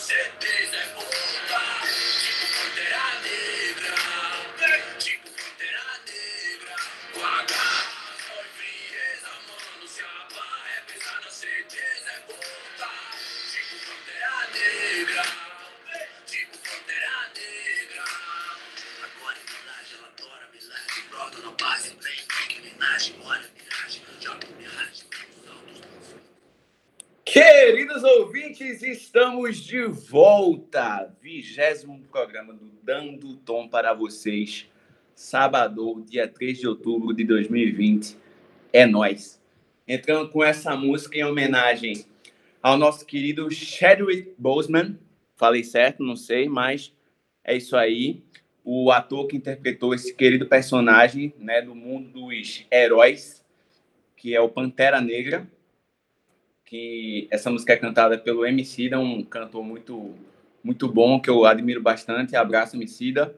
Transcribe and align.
said, 0.00 0.32
business 0.40 0.88
boy. 0.96 1.29
Estamos 29.50 29.56
de 29.64 29.82
volta. 29.82 31.12
Vigésimo 31.20 32.00
programa 32.10 32.52
do 32.52 32.70
Dando 32.84 33.34
Tom 33.38 33.68
para 33.68 33.92
vocês. 33.92 34.68
Sábado, 35.12 36.04
dia 36.08 36.28
3 36.28 36.60
de 36.60 36.68
outubro 36.68 37.12
de 37.12 37.24
2020. 37.24 38.16
É 38.72 38.86
nós. 38.86 39.42
Entrando 39.88 40.28
com 40.30 40.44
essa 40.44 40.76
música 40.76 41.18
em 41.18 41.24
homenagem 41.24 42.04
ao 42.62 42.76
nosso 42.78 43.04
querido 43.04 43.50
Chadwick 43.50 44.32
Boseman. 44.38 44.96
Falei 45.34 45.64
certo, 45.64 46.04
não 46.04 46.14
sei, 46.14 46.48
mas 46.48 46.94
é 47.42 47.56
isso 47.56 47.76
aí. 47.76 48.22
O 48.64 48.92
ator 48.92 49.26
que 49.26 49.36
interpretou 49.36 49.92
esse 49.92 50.14
querido 50.14 50.46
personagem 50.46 51.34
né, 51.38 51.60
do 51.60 51.74
mundo 51.74 52.08
dos 52.10 52.64
heróis, 52.70 53.44
que 54.16 54.32
é 54.32 54.40
o 54.40 54.48
Pantera 54.48 55.00
Negra 55.00 55.50
que 56.70 57.26
essa 57.32 57.50
música 57.50 57.72
é 57.72 57.76
cantada 57.76 58.16
pelo 58.16 58.46
Emicida, 58.46 58.96
um 58.96 59.24
cantor 59.24 59.64
muito 59.64 60.14
muito 60.62 60.86
bom 60.86 61.20
que 61.20 61.28
eu 61.28 61.44
admiro 61.44 61.82
bastante. 61.82 62.36
Abraço 62.36 62.76
Emicida. 62.76 63.36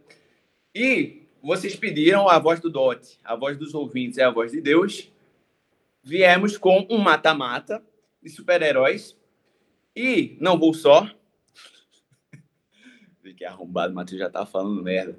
E 0.74 1.22
vocês 1.42 1.74
pediram 1.74 2.28
a 2.28 2.38
voz 2.38 2.60
do 2.60 2.68
Dot, 2.68 3.18
a 3.24 3.34
voz 3.34 3.56
dos 3.56 3.74
ouvintes 3.74 4.18
é 4.18 4.24
a 4.24 4.30
voz 4.30 4.52
de 4.52 4.60
Deus. 4.60 5.10
Viemos 6.02 6.58
com 6.58 6.86
um 6.90 6.98
mata-mata 6.98 7.82
de 8.22 8.28
super-heróis 8.28 9.16
e 9.96 10.36
não 10.38 10.58
vou 10.58 10.74
só. 10.74 11.08
Fiquei 13.22 13.46
arrombado, 13.46 13.94
Matheus 13.94 14.20
já 14.20 14.28
tá 14.28 14.44
falando 14.44 14.82
merda. 14.82 15.18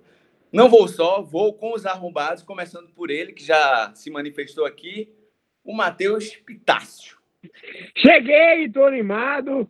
Não 0.52 0.70
vou 0.70 0.88
só, 0.88 1.20
vou 1.24 1.52
com 1.56 1.74
os 1.74 1.84
arrombados, 1.84 2.44
começando 2.44 2.90
por 2.90 3.10
ele, 3.10 3.34
que 3.34 3.44
já 3.44 3.92
se 3.96 4.12
manifestou 4.12 4.66
aqui, 4.66 5.10
o 5.64 5.74
Matheus 5.74 6.36
Pitácio. 6.36 7.23
Cheguei, 7.98 8.70
tô 8.70 8.84
animado. 8.86 9.68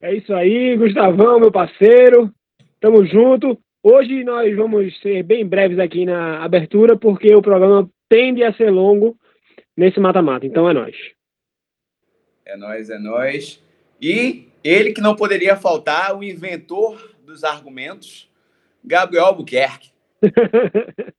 É 0.00 0.14
isso 0.14 0.32
aí, 0.34 0.76
Gustavão, 0.76 1.38
meu 1.38 1.52
parceiro. 1.52 2.32
Tamo 2.80 3.04
junto. 3.06 3.58
Hoje 3.82 4.24
nós 4.24 4.54
vamos 4.56 4.98
ser 5.00 5.22
bem 5.22 5.46
breves 5.46 5.78
aqui 5.78 6.04
na 6.04 6.42
abertura, 6.42 6.96
porque 6.96 7.34
o 7.34 7.42
programa 7.42 7.88
tende 8.08 8.42
a 8.42 8.52
ser 8.54 8.70
longo 8.70 9.16
nesse 9.76 10.00
mata-mata. 10.00 10.46
Então 10.46 10.68
é 10.68 10.72
nós. 10.72 10.96
É 12.44 12.56
nós, 12.56 12.90
é 12.90 12.98
nós. 12.98 13.62
E 14.00 14.48
ele 14.64 14.92
que 14.92 15.00
não 15.00 15.14
poderia 15.14 15.56
faltar, 15.56 16.16
o 16.16 16.24
inventor 16.24 17.14
dos 17.24 17.44
argumentos, 17.44 18.30
Gabriel 18.84 19.26
Albuquerque. 19.26 19.90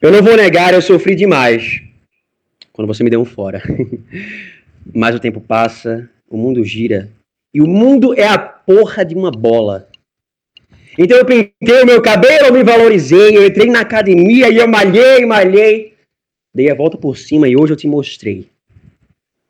Eu 0.00 0.12
não 0.12 0.22
vou 0.22 0.36
negar, 0.36 0.72
eu 0.72 0.80
sofri 0.80 1.16
demais 1.16 1.87
quando 2.78 2.86
você 2.86 3.02
me 3.02 3.10
deu 3.10 3.20
um 3.20 3.24
fora. 3.24 3.60
Mas 4.94 5.12
o 5.12 5.18
tempo 5.18 5.40
passa, 5.40 6.08
o 6.30 6.36
mundo 6.36 6.62
gira. 6.62 7.08
E 7.52 7.60
o 7.60 7.66
mundo 7.66 8.14
é 8.16 8.28
a 8.28 8.38
porra 8.38 9.04
de 9.04 9.16
uma 9.16 9.32
bola. 9.32 9.88
Então 10.96 11.18
eu 11.18 11.24
pintei 11.24 11.82
o 11.82 11.86
meu 11.86 12.00
cabelo, 12.00 12.46
eu 12.46 12.52
me 12.52 12.62
valorizei, 12.62 13.36
eu 13.36 13.44
entrei 13.44 13.68
na 13.68 13.80
academia 13.80 14.48
e 14.48 14.58
eu 14.58 14.68
malhei, 14.68 15.26
malhei. 15.26 15.94
Dei 16.54 16.70
a 16.70 16.74
volta 16.74 16.96
por 16.96 17.18
cima 17.18 17.48
e 17.48 17.56
hoje 17.56 17.72
eu 17.72 17.76
te 17.76 17.88
mostrei 17.88 18.46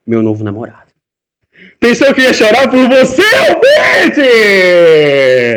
meu 0.06 0.22
novo 0.22 0.42
namorado. 0.42 0.90
Pensou 1.78 2.14
que 2.14 2.22
ia 2.22 2.32
chorar 2.32 2.70
por 2.70 2.88
você, 2.88 3.22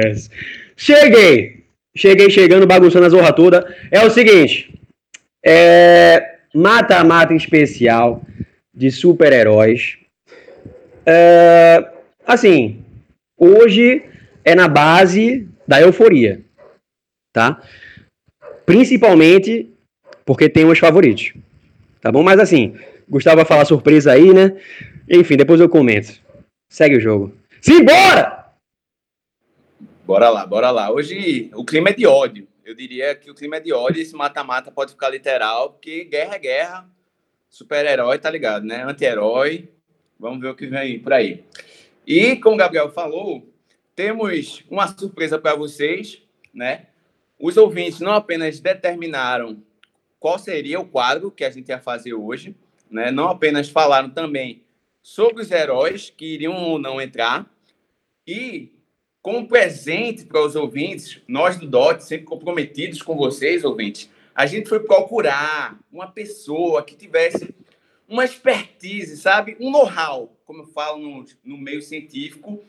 ouvintes? 0.04 0.30
Cheguei. 0.76 1.64
Cheguei 1.96 2.30
chegando, 2.30 2.68
bagunçando 2.68 3.06
a 3.06 3.10
zorra 3.10 3.32
toda. 3.32 3.66
É 3.90 4.06
o 4.06 4.10
seguinte. 4.10 4.78
É 5.42 6.31
mata-mata 6.54 7.34
especial 7.34 8.22
de 8.74 8.92
super-heróis. 8.92 9.98
É, 11.06 11.92
assim, 12.26 12.84
hoje 13.38 14.04
é 14.44 14.56
na 14.56 14.68
base 14.68 15.48
da 15.68 15.82
euforia, 15.82 16.42
tá? 17.34 17.62
Principalmente 18.66 19.70
porque 20.26 20.50
tem 20.50 20.66
os 20.66 20.80
favoritos, 20.80 21.34
tá 22.00 22.12
bom? 22.12 22.24
Mas 22.24 22.40
assim, 22.40 22.76
Gustavo 23.10 23.38
vai 23.38 23.46
falar 23.46 23.66
surpresa 23.66 24.12
aí, 24.12 24.34
né? 24.34 24.56
Enfim, 25.10 25.36
depois 25.36 25.60
eu 25.60 25.68
comento. 25.68 26.20
Segue 26.70 26.98
o 26.98 27.02
jogo. 27.02 27.36
Simbora! 27.60 28.46
Bora 30.06 30.30
lá, 30.30 30.46
bora 30.46 30.72
lá. 30.72 30.92
Hoje 30.92 31.50
o 31.54 31.64
clima 31.64 31.90
é 31.90 31.94
de 31.94 32.06
ódio. 32.06 32.48
Eu 32.64 32.76
diria 32.76 33.16
que 33.16 33.32
o 33.32 33.36
clima 33.36 33.58
é 33.58 33.60
de 33.60 33.74
ódio 33.74 34.02
esse 34.02 34.16
mata-mata 34.16 34.72
pode 34.72 34.92
ficar 34.92 35.10
literal, 35.10 35.72
porque 35.72 36.06
guerra 36.06 36.36
é 36.36 36.40
guerra. 36.40 36.90
Super-herói, 37.50 38.20
tá 38.20 38.30
ligado, 38.30 38.66
né? 38.66 38.84
Anti-herói. 38.84 39.70
Vamos 40.20 40.40
ver 40.40 40.50
o 40.50 40.56
que 40.56 40.68
vem 40.68 41.00
por 41.00 41.14
aí. 41.14 41.44
E, 42.06 42.36
como 42.36 42.56
o 42.56 42.58
Gabriel 42.58 42.92
falou, 42.92 43.52
temos 43.96 44.64
uma 44.70 44.88
surpresa 44.88 45.40
para 45.40 45.56
vocês, 45.56 46.22
né? 46.54 46.88
Os 47.40 47.58
ouvintes 47.58 48.00
não 48.00 48.14
apenas 48.14 48.60
determinaram 48.60 49.62
qual 50.20 50.38
seria 50.38 50.80
o 50.80 50.88
quadro 50.88 51.32
que 51.32 51.44
a 51.44 51.50
gente 51.50 51.70
ia 51.70 51.80
fazer 51.80 52.14
hoje, 52.14 52.56
né? 52.90 53.10
Não 53.10 53.28
apenas 53.28 53.70
falaram 53.70 54.10
também 54.10 54.62
sobre 55.02 55.42
os 55.42 55.50
heróis 55.50 56.12
que 56.16 56.36
iriam 56.36 56.54
ou 56.54 56.78
não 56.78 57.02
entrar, 57.02 57.52
e 58.28 58.72
como 59.22 59.48
presente 59.48 60.26
para 60.26 60.44
os 60.44 60.56
ouvintes, 60.56 61.22
nós 61.28 61.58
do 61.58 61.68
DOT, 61.68 62.04
sempre 62.04 62.26
comprometidos 62.26 63.02
com 63.02 63.16
vocês, 63.16 63.64
ouvintes, 63.64 64.10
a 64.34 64.46
gente 64.46 64.68
foi 64.68 64.80
procurar 64.80 65.80
uma 65.92 66.08
pessoa 66.08 66.84
que 66.84 66.96
tivesse 66.96 67.54
uma 68.08 68.26
expertise, 68.26 69.18
sabe? 69.18 69.56
Um 69.60 69.72
know-how, 69.72 70.36
como 70.46 70.64
eu 70.64 70.68
falo 70.68 71.00
no, 71.00 71.26
no 71.44 71.58
meio 71.58 71.82
científico. 71.82 72.64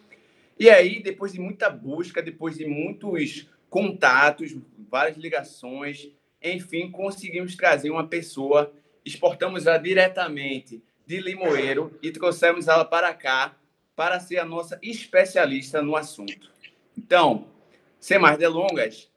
E 0.59 0.69
aí, 0.69 1.03
depois 1.03 1.33
de 1.33 1.41
muita 1.41 1.71
busca, 1.71 2.23
depois 2.23 2.59
de 2.59 2.67
muitos 2.67 3.49
contatos, 3.71 4.55
várias 4.91 5.17
ligações, 5.17 6.11
enfim, 6.43 6.91
conseguimos 6.91 7.57
trazer 7.57 7.91
uma 7.91 8.07
pessoa, 8.07 8.73
exportamos 9.05 9.67
ela 9.67 9.79
diretamente 9.79 10.83
de 11.07 11.19
Limoeiro 11.19 11.99
e 12.03 12.11
trouxemos 12.11 12.69
ela 12.69 12.85
para 12.85 13.15
cá 13.15 13.57
para 13.95 14.21
ser 14.21 14.39
a 14.39 14.45
nossa 14.45 14.79
especialista 14.83 15.83
no 15.83 15.97
assunto. 15.97 16.51
Então, 16.97 17.47
sem 17.99 18.19
mais 18.19 18.39
delongas, 18.39 19.11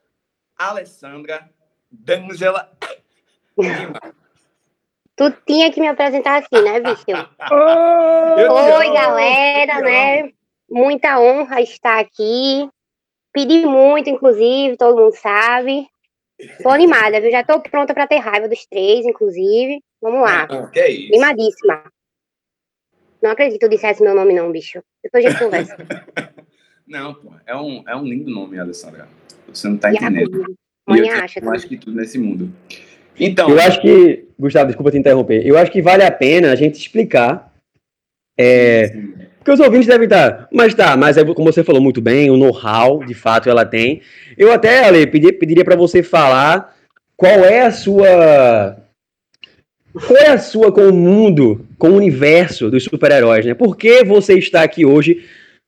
Alessandra 0.57 1.49
D'Angela 1.91 2.71
Lima. 3.57 3.99
Tu 5.15 5.31
tinha 5.47 5.71
que 5.71 5.79
me 5.79 5.87
apresentar 5.87 6.41
assim, 6.41 6.61
né, 6.61 6.79
bicho? 6.79 7.03
Te 7.05 8.47
Oi, 8.49 8.93
galera, 8.93 9.81
né? 9.81 10.31
Muita 10.69 11.19
honra 11.19 11.61
estar 11.61 11.99
aqui. 11.99 12.69
Pedi 13.31 13.65
muito, 13.65 14.09
inclusive, 14.09 14.77
todo 14.77 14.97
mundo 14.97 15.15
sabe. 15.15 15.87
Tô 16.61 16.69
animada, 16.69 17.21
viu? 17.21 17.31
Já 17.31 17.43
tô 17.43 17.61
pronta 17.61 17.93
para 17.93 18.07
ter 18.07 18.17
raiva 18.17 18.49
dos 18.49 18.65
três, 18.65 19.05
inclusive. 19.05 19.81
Vamos 20.01 20.21
lá. 20.21 20.47
Ah, 20.49 20.67
que 20.67 20.79
é 20.79 20.89
isso? 20.89 21.13
Animadíssima. 21.13 21.83
Não 23.25 23.31
acredito 23.31 23.59
que 23.59 23.65
tu 23.67 23.69
dissesse 23.71 24.03
meu 24.03 24.13
nome, 24.13 24.35
não, 24.35 24.51
bicho. 24.51 24.83
Depois 25.03 25.25
a 25.25 25.29
gente 25.29 25.39
conversa. 25.39 25.75
Não, 26.87 27.15
pô, 27.15 27.31
é 27.47 27.55
um, 27.55 27.83
é 27.87 27.95
um 27.95 28.03
lindo 28.03 28.29
nome, 28.29 28.59
Alessandra. 28.59 29.07
Você 29.51 29.67
não 29.67 29.75
tá 29.75 29.91
E 29.91 29.95
entendendo. 29.95 30.45
E 30.87 30.91
Mãe 30.91 30.99
eu 31.07 31.15
acha 31.15 31.41
mais 31.41 31.63
também. 31.63 31.79
que 31.79 31.83
tudo 31.83 31.97
nesse 31.97 32.19
mundo. 32.19 32.51
Então, 33.19 33.49
Eu 33.49 33.59
acho 33.59 33.81
que, 33.81 34.27
Gustavo, 34.39 34.67
desculpa 34.67 34.91
te 34.91 34.97
interromper. 34.99 35.43
Eu 35.43 35.57
acho 35.57 35.71
que 35.71 35.81
vale 35.81 36.03
a 36.03 36.11
pena 36.11 36.51
a 36.51 36.55
gente 36.55 36.75
explicar. 36.79 37.51
É, 38.37 38.89
porque 39.39 39.49
os 39.51 39.59
ouvintes 39.59 39.87
devem 39.87 40.03
estar. 40.05 40.47
Mas 40.53 40.75
tá, 40.75 40.95
mas 40.95 41.17
é 41.17 41.25
como 41.25 41.51
você 41.51 41.63
falou 41.63 41.81
muito 41.81 42.01
bem, 42.01 42.29
o 42.29 42.37
know-how, 42.37 43.03
de 43.03 43.15
fato, 43.15 43.49
ela 43.49 43.65
tem. 43.65 44.03
Eu 44.37 44.51
até, 44.51 44.85
Ale, 44.85 45.07
pedi- 45.07 45.33
pediria 45.33 45.65
para 45.65 45.75
você 45.75 46.03
falar 46.03 46.75
qual 47.17 47.31
é 47.43 47.61
a 47.61 47.71
sua. 47.71 48.77
Qual 49.91 50.17
é 50.17 50.27
a 50.27 50.37
sua 50.37 50.71
com 50.71 50.81
o 50.89 50.93
mundo, 50.93 51.64
com 51.77 51.89
o 51.89 51.95
universo 51.95 52.69
dos 52.69 52.83
super-heróis, 52.83 53.45
né? 53.45 53.53
Por 53.53 53.75
que 53.75 54.03
você 54.03 54.37
está 54.37 54.63
aqui 54.63 54.85
hoje 54.85 55.25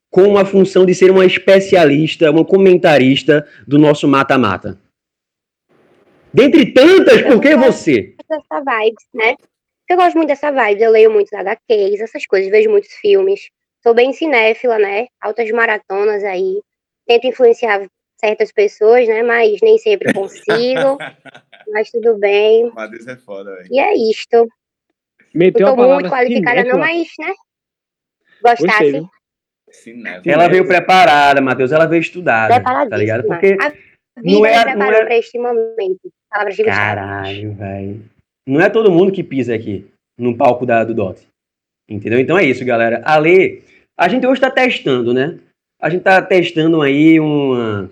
com 0.09 0.37
a 0.37 0.45
função 0.45 0.85
de 0.85 0.95
ser 0.95 1.11
uma 1.11 1.25
especialista, 1.25 2.31
uma 2.31 2.45
comentarista 2.45 3.47
do 3.67 3.77
nosso 3.77 4.07
mata-mata? 4.07 4.79
Dentre 6.33 6.73
tantas, 6.73 7.21
por 7.23 7.41
que 7.41 7.55
você? 7.55 8.15
dessa 8.29 8.59
vibes, 8.59 9.05
né? 9.13 9.35
Eu 9.89 9.95
gosto 9.95 10.17
muito 10.17 10.27
dessa 10.27 10.51
vibe, 10.51 10.81
eu 10.81 10.91
leio 10.91 11.11
muitos 11.11 11.31
HQs, 11.33 12.01
essas 12.01 12.25
coisas, 12.25 12.51
vejo 12.51 12.69
muitos 12.69 12.91
filmes. 12.93 13.49
sou 13.81 13.93
bem 13.93 14.11
cinéfila, 14.11 14.77
né? 14.77 15.07
Altas 15.21 15.49
maratonas 15.51 16.23
aí. 16.23 16.61
Tento 17.05 17.27
influenciar 17.27 17.87
certas 18.19 18.51
pessoas, 18.51 19.07
né? 19.07 19.23
Mas 19.23 19.59
nem 19.61 19.77
sempre 19.77 20.13
consigo. 20.13 20.97
mas 21.71 21.89
tudo 21.89 22.17
bem. 22.17 22.69
Matheus 22.73 23.07
é 23.07 23.15
foda, 23.15 23.55
velho. 23.55 23.67
E 23.71 23.79
é 23.79 23.93
isto. 23.95 24.47
Meteu 25.37 25.67
tô 25.67 25.75
muito 25.75 26.09
qualificada, 26.09 26.63
não, 26.63 26.79
mas, 26.79 27.07
né? 27.19 27.33
Gostasse. 28.41 29.07
Cinéfilo. 29.69 30.33
Ela 30.33 30.47
veio 30.47 30.67
preparada, 30.67 31.39
Matheus, 31.41 31.71
ela 31.71 31.85
veio 31.85 32.01
estudada. 32.01 32.59
Tá 32.59 32.97
ligado? 32.97 33.23
Porque 33.25 33.55
A 33.59 33.71
não 34.15 34.41
vida 34.41 34.47
é- 34.47 34.55
não 34.55 34.63
preparou 34.63 35.01
é- 35.01 35.05
para 35.05 35.17
este 35.17 35.37
momento. 35.37 36.11
Palavras 36.29 36.55
de. 36.55 36.63
Caralho, 36.63 37.53
velho. 37.53 38.05
Não 38.47 38.61
é 38.61 38.69
todo 38.69 38.91
mundo 38.91 39.11
que 39.11 39.23
pisa 39.23 39.53
aqui 39.53 39.85
no 40.17 40.35
palco 40.35 40.65
da, 40.65 40.83
do 40.83 40.93
DOT. 40.93 41.27
Entendeu? 41.87 42.19
Então 42.19 42.37
é 42.37 42.43
isso, 42.43 42.65
galera. 42.65 43.01
A 43.05 43.17
Lê, 43.17 43.61
a 43.95 44.07
gente 44.07 44.25
hoje 44.25 44.41
tá 44.41 44.49
testando, 44.49 45.13
né? 45.13 45.37
A 45.79 45.89
gente 45.89 46.01
tá 46.01 46.19
testando 46.21 46.81
aí 46.81 47.19
uma, 47.19 47.89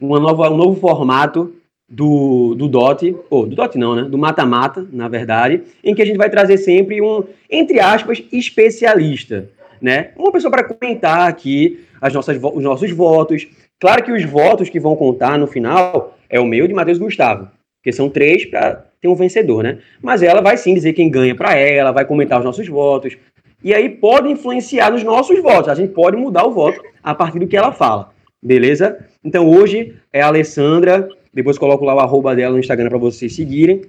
uma 0.00 0.18
nova, 0.18 0.50
um 0.50 0.56
novo 0.56 0.80
formato 0.80 1.54
do, 1.88 2.54
do 2.54 2.68
DOT, 2.68 3.16
ou 3.30 3.46
do 3.46 3.56
DOT 3.56 3.76
não, 3.78 3.96
né? 3.96 4.02
Do 4.02 4.18
mata-mata, 4.18 4.86
na 4.92 5.08
verdade, 5.08 5.62
em 5.82 5.94
que 5.94 6.02
a 6.02 6.04
gente 6.04 6.18
vai 6.18 6.28
trazer 6.28 6.58
sempre 6.58 7.00
um, 7.00 7.24
entre 7.50 7.80
aspas, 7.80 8.22
especialista, 8.30 9.48
né? 9.80 10.10
Uma 10.16 10.30
pessoa 10.30 10.50
para 10.50 10.64
comentar 10.64 11.28
aqui 11.28 11.84
as 12.00 12.12
nossas, 12.12 12.38
os 12.42 12.62
nossos 12.62 12.90
votos. 12.90 13.48
Claro 13.80 14.04
que 14.04 14.12
os 14.12 14.24
votos 14.24 14.68
que 14.68 14.78
vão 14.78 14.96
contar 14.96 15.38
no 15.38 15.46
final 15.46 16.16
é 16.28 16.38
o 16.38 16.44
meu 16.44 16.68
de 16.68 16.74
Matheus 16.74 16.98
Gustavo, 16.98 17.48
porque 17.78 17.92
são 17.92 18.10
três 18.10 18.44
para 18.44 18.84
ter 19.00 19.08
um 19.08 19.14
vencedor, 19.14 19.62
né? 19.62 19.78
Mas 20.02 20.22
ela 20.22 20.42
vai 20.42 20.56
sim 20.56 20.74
dizer 20.74 20.92
quem 20.92 21.10
ganha 21.10 21.34
para 21.34 21.56
ela, 21.56 21.92
vai 21.92 22.04
comentar 22.04 22.38
os 22.38 22.44
nossos 22.44 22.68
votos. 22.68 23.16
E 23.62 23.74
aí 23.74 23.88
pode 23.88 24.28
influenciar 24.28 24.90
nos 24.90 25.02
nossos 25.02 25.40
votos. 25.42 25.68
A 25.68 25.74
gente 25.74 25.92
pode 25.92 26.16
mudar 26.16 26.44
o 26.44 26.52
voto 26.52 26.80
a 27.02 27.14
partir 27.14 27.38
do 27.38 27.46
que 27.46 27.56
ela 27.56 27.72
fala. 27.72 28.10
Beleza? 28.42 29.04
Então 29.24 29.48
hoje 29.48 29.96
é 30.12 30.20
a 30.20 30.26
Alessandra. 30.26 31.08
Depois 31.38 31.56
coloco 31.56 31.84
lá 31.84 31.94
o 31.94 32.00
arroba 32.00 32.34
dela 32.34 32.54
no 32.54 32.58
Instagram 32.58 32.88
para 32.88 32.98
vocês 32.98 33.32
seguirem. 33.32 33.82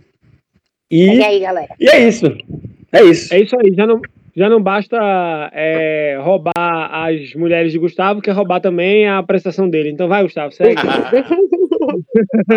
E 0.92 1.16
E, 1.16 1.24
aí, 1.24 1.40
galera? 1.40 1.74
e 1.80 1.90
é 1.90 2.08
isso. 2.08 2.28
É 2.92 3.04
isso. 3.04 3.34
É 3.34 3.40
isso 3.40 3.56
aí, 3.60 3.74
já 3.76 3.88
não, 3.88 4.00
já 4.36 4.48
não 4.48 4.62
basta 4.62 4.96
é, 5.52 6.20
roubar 6.22 6.54
as 6.56 7.34
mulheres 7.34 7.72
de 7.72 7.80
Gustavo, 7.80 8.22
quer 8.22 8.34
roubar 8.34 8.60
também 8.60 9.10
a 9.10 9.24
prestação 9.24 9.68
dele. 9.68 9.90
Então 9.90 10.08
vai, 10.08 10.22
Gustavo, 10.22 10.52
segue. 10.52 10.80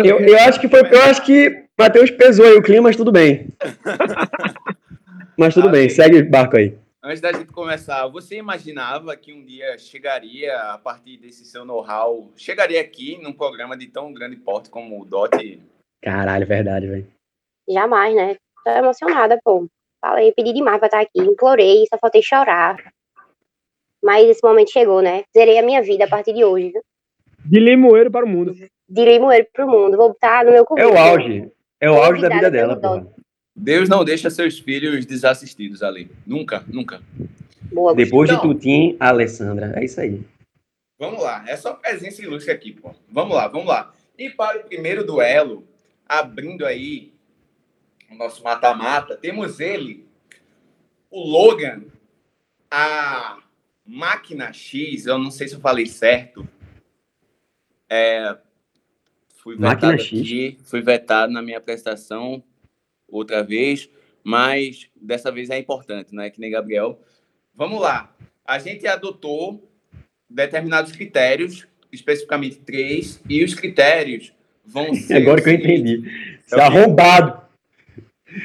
Eu, 0.03 0.19
eu 0.19 0.37
acho 0.41 0.59
que 0.59 0.67
foi. 0.67 0.81
Eu 0.81 1.01
acho 1.03 1.23
que 1.25 1.63
Matheus 1.79 2.11
pesou 2.11 2.45
aí 2.45 2.53
o 2.53 2.61
clima, 2.61 2.83
mas 2.83 2.95
tudo 2.95 3.11
bem. 3.11 3.47
Mas 5.37 5.55
tudo 5.55 5.67
bem, 5.69 5.89
segue 5.89 6.19
o 6.19 6.29
barco 6.29 6.57
aí. 6.57 6.75
Antes 7.05 7.19
da 7.19 7.33
gente 7.33 7.51
começar, 7.51 8.07
você 8.07 8.37
imaginava 8.37 9.15
que 9.17 9.33
um 9.33 9.43
dia 9.43 9.77
chegaria, 9.77 10.57
a 10.71 10.77
partir 10.77 11.17
desse 11.17 11.43
seu 11.43 11.65
know-how, 11.65 12.31
chegaria 12.37 12.79
aqui 12.79 13.17
num 13.21 13.33
programa 13.33 13.75
de 13.75 13.87
tão 13.87 14.13
grande 14.13 14.37
porte 14.37 14.69
como 14.69 15.01
o 15.01 15.05
DOT? 15.05 15.61
Caralho, 16.01 16.47
verdade, 16.47 16.87
velho. 16.87 17.07
Jamais, 17.69 18.15
né? 18.15 18.37
Tô 18.63 18.71
emocionada, 18.71 19.37
pô. 19.43 19.67
Falei, 19.99 20.31
pedi 20.31 20.53
demais 20.53 20.77
pra 20.79 20.87
estar 20.87 21.01
aqui, 21.01 21.19
implorei, 21.19 21.85
só 21.89 21.97
faltei 21.97 22.21
chorar. 22.21 22.77
Mas 24.01 24.25
esse 24.29 24.41
momento 24.45 24.71
chegou, 24.71 25.01
né? 25.01 25.23
Zerei 25.35 25.57
a 25.59 25.63
minha 25.63 25.81
vida 25.81 26.05
a 26.05 26.09
partir 26.09 26.33
de 26.33 26.43
hoje. 26.45 26.71
viu? 26.71 26.81
De 27.45 27.59
limoeiro 27.59 28.09
para 28.11 28.25
o 28.25 28.29
mundo. 28.29 28.53
De 28.53 29.05
limoeiro 29.05 29.47
pro 29.51 29.67
mundo. 29.67 29.97
Vou 29.97 30.09
botar 30.09 30.45
no 30.45 30.51
meu 30.51 30.63
É 30.63 30.65
currículo. 30.65 30.93
o 30.93 30.97
auge. 30.97 31.51
É 31.81 31.91
o 31.91 31.95
auge 32.01 32.21
da 32.21 32.29
vida 32.29 32.49
dela, 32.51 32.79
porra. 32.79 33.07
Deus 33.55 33.87
não 33.87 34.03
deixa 34.03 34.29
seus 34.29 34.57
filhos 34.59 35.05
desassistidos 35.05 35.83
ali. 35.83 36.09
Nunca, 36.25 36.63
nunca. 36.67 37.01
Boa, 37.71 37.93
Depois 37.95 38.29
de 38.29 38.35
Então. 38.35 38.49
Tutim, 38.53 38.97
a 38.99 39.09
Alessandra. 39.09 39.73
É 39.75 39.85
isso 39.85 40.01
aí. 40.01 40.23
Vamos 40.97 41.21
lá, 41.21 41.43
é 41.47 41.57
só 41.57 41.73
presença 41.73 42.21
ilustre 42.21 42.51
aqui, 42.51 42.71
pô. 42.71 42.95
Vamos 43.09 43.35
lá, 43.35 43.47
vamos 43.47 43.67
lá. 43.67 43.93
E 44.17 44.29
para 44.29 44.59
o 44.59 44.63
primeiro 44.63 45.05
duelo, 45.05 45.67
abrindo 46.07 46.65
aí 46.65 47.13
o 48.09 48.15
nosso 48.15 48.43
mata-mata, 48.43 49.17
temos 49.17 49.59
ele, 49.59 50.05
o 51.09 51.19
Logan, 51.19 51.83
a 52.71 53.39
máquina 53.85 54.53
X, 54.53 55.05
eu 55.05 55.17
não 55.17 55.31
sei 55.31 55.47
se 55.47 55.55
eu 55.55 55.59
falei 55.59 55.85
certo. 55.87 56.47
É, 57.89 58.37
fui 59.35 59.57
Máquina 59.57 59.91
vetado 59.91 60.03
X. 60.03 60.19
aqui, 60.21 60.57
fui 60.63 60.81
vetado 60.81 61.33
na 61.33 61.41
minha 61.41 61.57
apresentação 61.57 62.41
outra 63.17 63.43
vez, 63.43 63.89
mas 64.23 64.87
dessa 64.99 65.31
vez 65.31 65.49
é 65.49 65.57
importante, 65.57 66.13
né? 66.13 66.29
Que 66.29 66.39
nem 66.39 66.51
Gabriel. 66.51 66.99
Vamos 67.55 67.79
lá. 67.81 68.13
A 68.45 68.59
gente 68.59 68.85
adotou 68.87 69.69
determinados 70.29 70.91
critérios, 70.91 71.67
especificamente 71.91 72.57
três, 72.57 73.21
e 73.29 73.43
os 73.43 73.53
critérios 73.53 74.33
vão 74.65 74.93
ser. 74.95 75.15
Agora 75.15 75.41
que 75.41 75.49
eu 75.49 75.53
entendi. 75.53 76.03
Você 76.45 76.55
É 76.55 76.59
é 76.59 76.61
arrombado. 76.63 77.43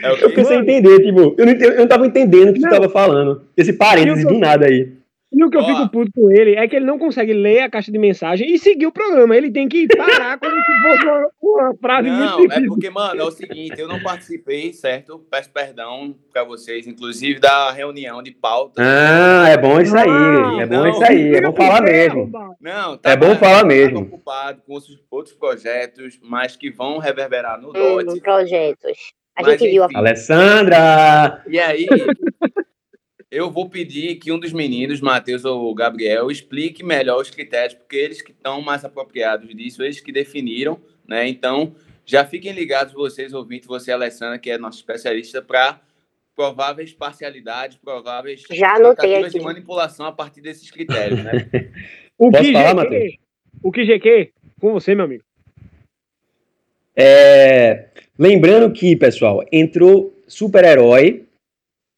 É 0.02 0.12
o 0.12 0.16
Eu 0.16 0.52
em 0.52 0.60
entender, 0.60 1.02
tipo, 1.02 1.34
eu 1.38 1.46
não, 1.46 1.52
eu 1.54 1.76
não 1.78 1.88
tava 1.88 2.06
entendendo 2.06 2.50
o 2.50 2.52
que 2.52 2.60
Não. 2.60 2.68
tu 2.68 2.74
tava 2.74 2.88
falando. 2.90 3.46
Esse 3.56 3.72
parênteses 3.72 4.24
do 4.24 4.38
nada 4.38 4.66
aí. 4.66 4.97
E 5.30 5.44
o 5.44 5.50
que 5.50 5.56
eu 5.58 5.64
fico 5.64 5.88
puto 5.90 6.10
com 6.14 6.30
ele 6.30 6.56
é 6.56 6.66
que 6.66 6.74
ele 6.74 6.86
não 6.86 6.98
consegue 6.98 7.34
ler 7.34 7.60
a 7.60 7.70
caixa 7.70 7.92
de 7.92 7.98
mensagem 7.98 8.50
e 8.50 8.58
seguir 8.58 8.86
o 8.86 8.92
programa. 8.92 9.36
Ele 9.36 9.50
tem 9.50 9.68
que 9.68 9.86
parar 9.86 10.38
como 10.38 10.50
se 10.50 10.82
fosse 10.82 11.04
uma, 11.04 11.28
uma 11.42 11.74
frase 11.76 12.08
muito 12.08 12.20
Não, 12.24 12.38
é 12.40 12.46
difícil. 12.48 12.68
porque, 12.68 12.90
mano, 12.90 13.20
é 13.20 13.24
o 13.24 13.30
seguinte, 13.30 13.74
eu 13.78 13.86
não 13.86 14.00
participei, 14.00 14.72
certo? 14.72 15.18
Peço 15.30 15.50
perdão 15.50 16.14
pra 16.32 16.44
vocês, 16.44 16.86
inclusive 16.86 17.38
da 17.40 17.70
reunião 17.70 18.22
de 18.22 18.30
pauta. 18.32 18.80
Ah, 18.82 19.50
é 19.50 19.56
bom 19.58 19.78
isso 19.80 19.96
aí. 19.96 20.08
Ah, 20.08 20.62
É 20.62 20.66
bom 20.66 20.76
não. 20.76 20.88
isso 20.88 21.04
aí. 21.04 21.34
É 21.34 21.40
bom 21.42 21.52
falar 21.54 21.82
mesmo. 21.82 22.30
Não, 22.60 22.98
É 23.04 23.16
bom 23.16 23.36
falar 23.36 23.64
mesmo. 23.66 24.00
ocupado 24.00 24.62
com 24.66 24.72
outros, 24.72 24.98
outros 25.10 25.34
projetos, 25.36 26.18
mas 26.22 26.56
que 26.56 26.70
vão 26.70 26.96
reverberar 26.98 27.60
no 27.60 27.68
Hum, 27.68 28.02
DOT. 28.04 28.20
projetos. 28.22 29.12
A 29.36 29.42
Mas, 29.42 29.60
gente 29.60 29.70
viu 29.70 29.82
a 29.82 29.86
enfim. 29.86 29.96
Alessandra! 29.98 31.42
E 31.46 31.60
aí, 31.60 31.86
eu 33.30 33.50
vou 33.50 33.68
pedir 33.68 34.16
que 34.16 34.32
um 34.32 34.38
dos 34.38 34.52
meninos, 34.52 35.00
Matheus 35.00 35.44
ou 35.44 35.74
Gabriel, 35.74 36.30
explique 36.30 36.82
melhor 36.82 37.20
os 37.20 37.30
critérios, 37.30 37.74
porque 37.74 37.96
eles 37.96 38.22
que 38.22 38.32
estão 38.32 38.62
mais 38.62 38.84
apropriados 38.84 39.54
disso, 39.54 39.82
eles 39.82 40.00
que 40.00 40.10
definiram, 40.10 40.80
né? 41.06 41.28
Então, 41.28 41.74
já 42.06 42.24
fiquem 42.24 42.52
ligados, 42.52 42.94
vocês 42.94 43.34
ouvintes, 43.34 43.68
você, 43.68 43.92
Alessandra, 43.92 44.38
que 44.38 44.50
é 44.50 44.56
nossa 44.56 44.78
especialista, 44.78 45.42
para 45.42 45.80
prováveis 46.34 46.92
parcialidades, 46.92 47.76
prováveis 47.76 48.44
Já 48.50 48.76
tentativas 48.76 49.32
de 49.32 49.40
manipulação 49.40 50.06
a 50.06 50.12
partir 50.12 50.40
desses 50.40 50.70
critérios, 50.70 51.22
né? 51.22 51.32
O 52.20 52.32
Posso 52.32 52.42
que 52.42 52.52
falar, 52.52 52.74
GQ? 52.74 52.74
Matheus? 52.74 53.14
O 53.62 53.70
que 53.70 53.84
GQ? 53.84 54.32
Com 54.60 54.72
você, 54.72 54.92
meu 54.92 55.04
amigo. 55.04 55.22
É, 56.96 57.90
lembrando 58.18 58.72
que, 58.72 58.96
pessoal, 58.96 59.44
entrou 59.52 60.20
super-herói 60.26 61.27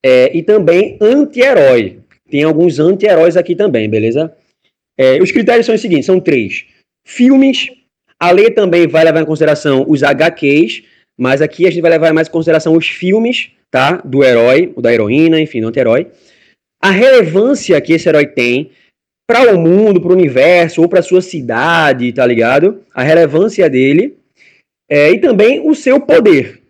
é, 0.04 0.37
e 0.37 0.42
também 0.42 0.97
anti-herói. 1.00 2.00
Tem 2.30 2.45
alguns 2.45 2.78
anti-heróis 2.78 3.37
aqui 3.37 3.54
também, 3.54 3.88
beleza? 3.88 4.35
É, 4.99 5.21
os 5.21 5.33
critérios 5.33 5.66
são 5.66 5.75
os 5.75 5.80
seguintes: 5.80 6.07
são 6.07 6.21
três. 6.21 6.66
Filmes. 7.07 7.69
A 8.19 8.30
lei 8.30 8.50
também 8.50 8.87
vai 8.87 9.02
levar 9.02 9.23
em 9.23 9.26
consideração 9.26 9.87
os 9.88 10.02
HQs, 10.02 10.83
mas 11.19 11.40
aqui 11.40 11.66
a 11.66 11.71
gente 11.71 11.80
vai 11.80 11.90
levar 11.90 12.12
mais 12.12 12.28
em 12.28 12.30
consideração 12.30 12.76
os 12.76 12.87
filmes, 12.87 13.50
tá? 13.71 13.97
Do 13.97 14.23
herói, 14.23 14.73
o 14.76 14.83
da 14.83 14.92
heroína, 14.92 15.40
enfim, 15.40 15.62
do 15.62 15.69
anti-herói. 15.69 16.09
A 16.83 16.90
relevância 16.90 17.80
que 17.80 17.95
esse 17.95 18.09
herói 18.09 18.26
tem 18.26 18.71
para 19.26 19.54
o 19.54 19.59
mundo, 19.59 20.00
para 20.00 20.11
o 20.11 20.14
universo, 20.14 20.83
ou 20.83 20.88
para 20.88 21.02
sua 21.02 21.23
cidade, 21.23 22.12
tá 22.12 22.26
ligado? 22.26 22.83
A 22.92 23.02
relevância 23.02 23.71
dele. 23.71 24.19
É, 24.88 25.11
e 25.12 25.19
também 25.19 25.61
o 25.66 25.75
seu 25.75 26.00
poder. 26.00 26.61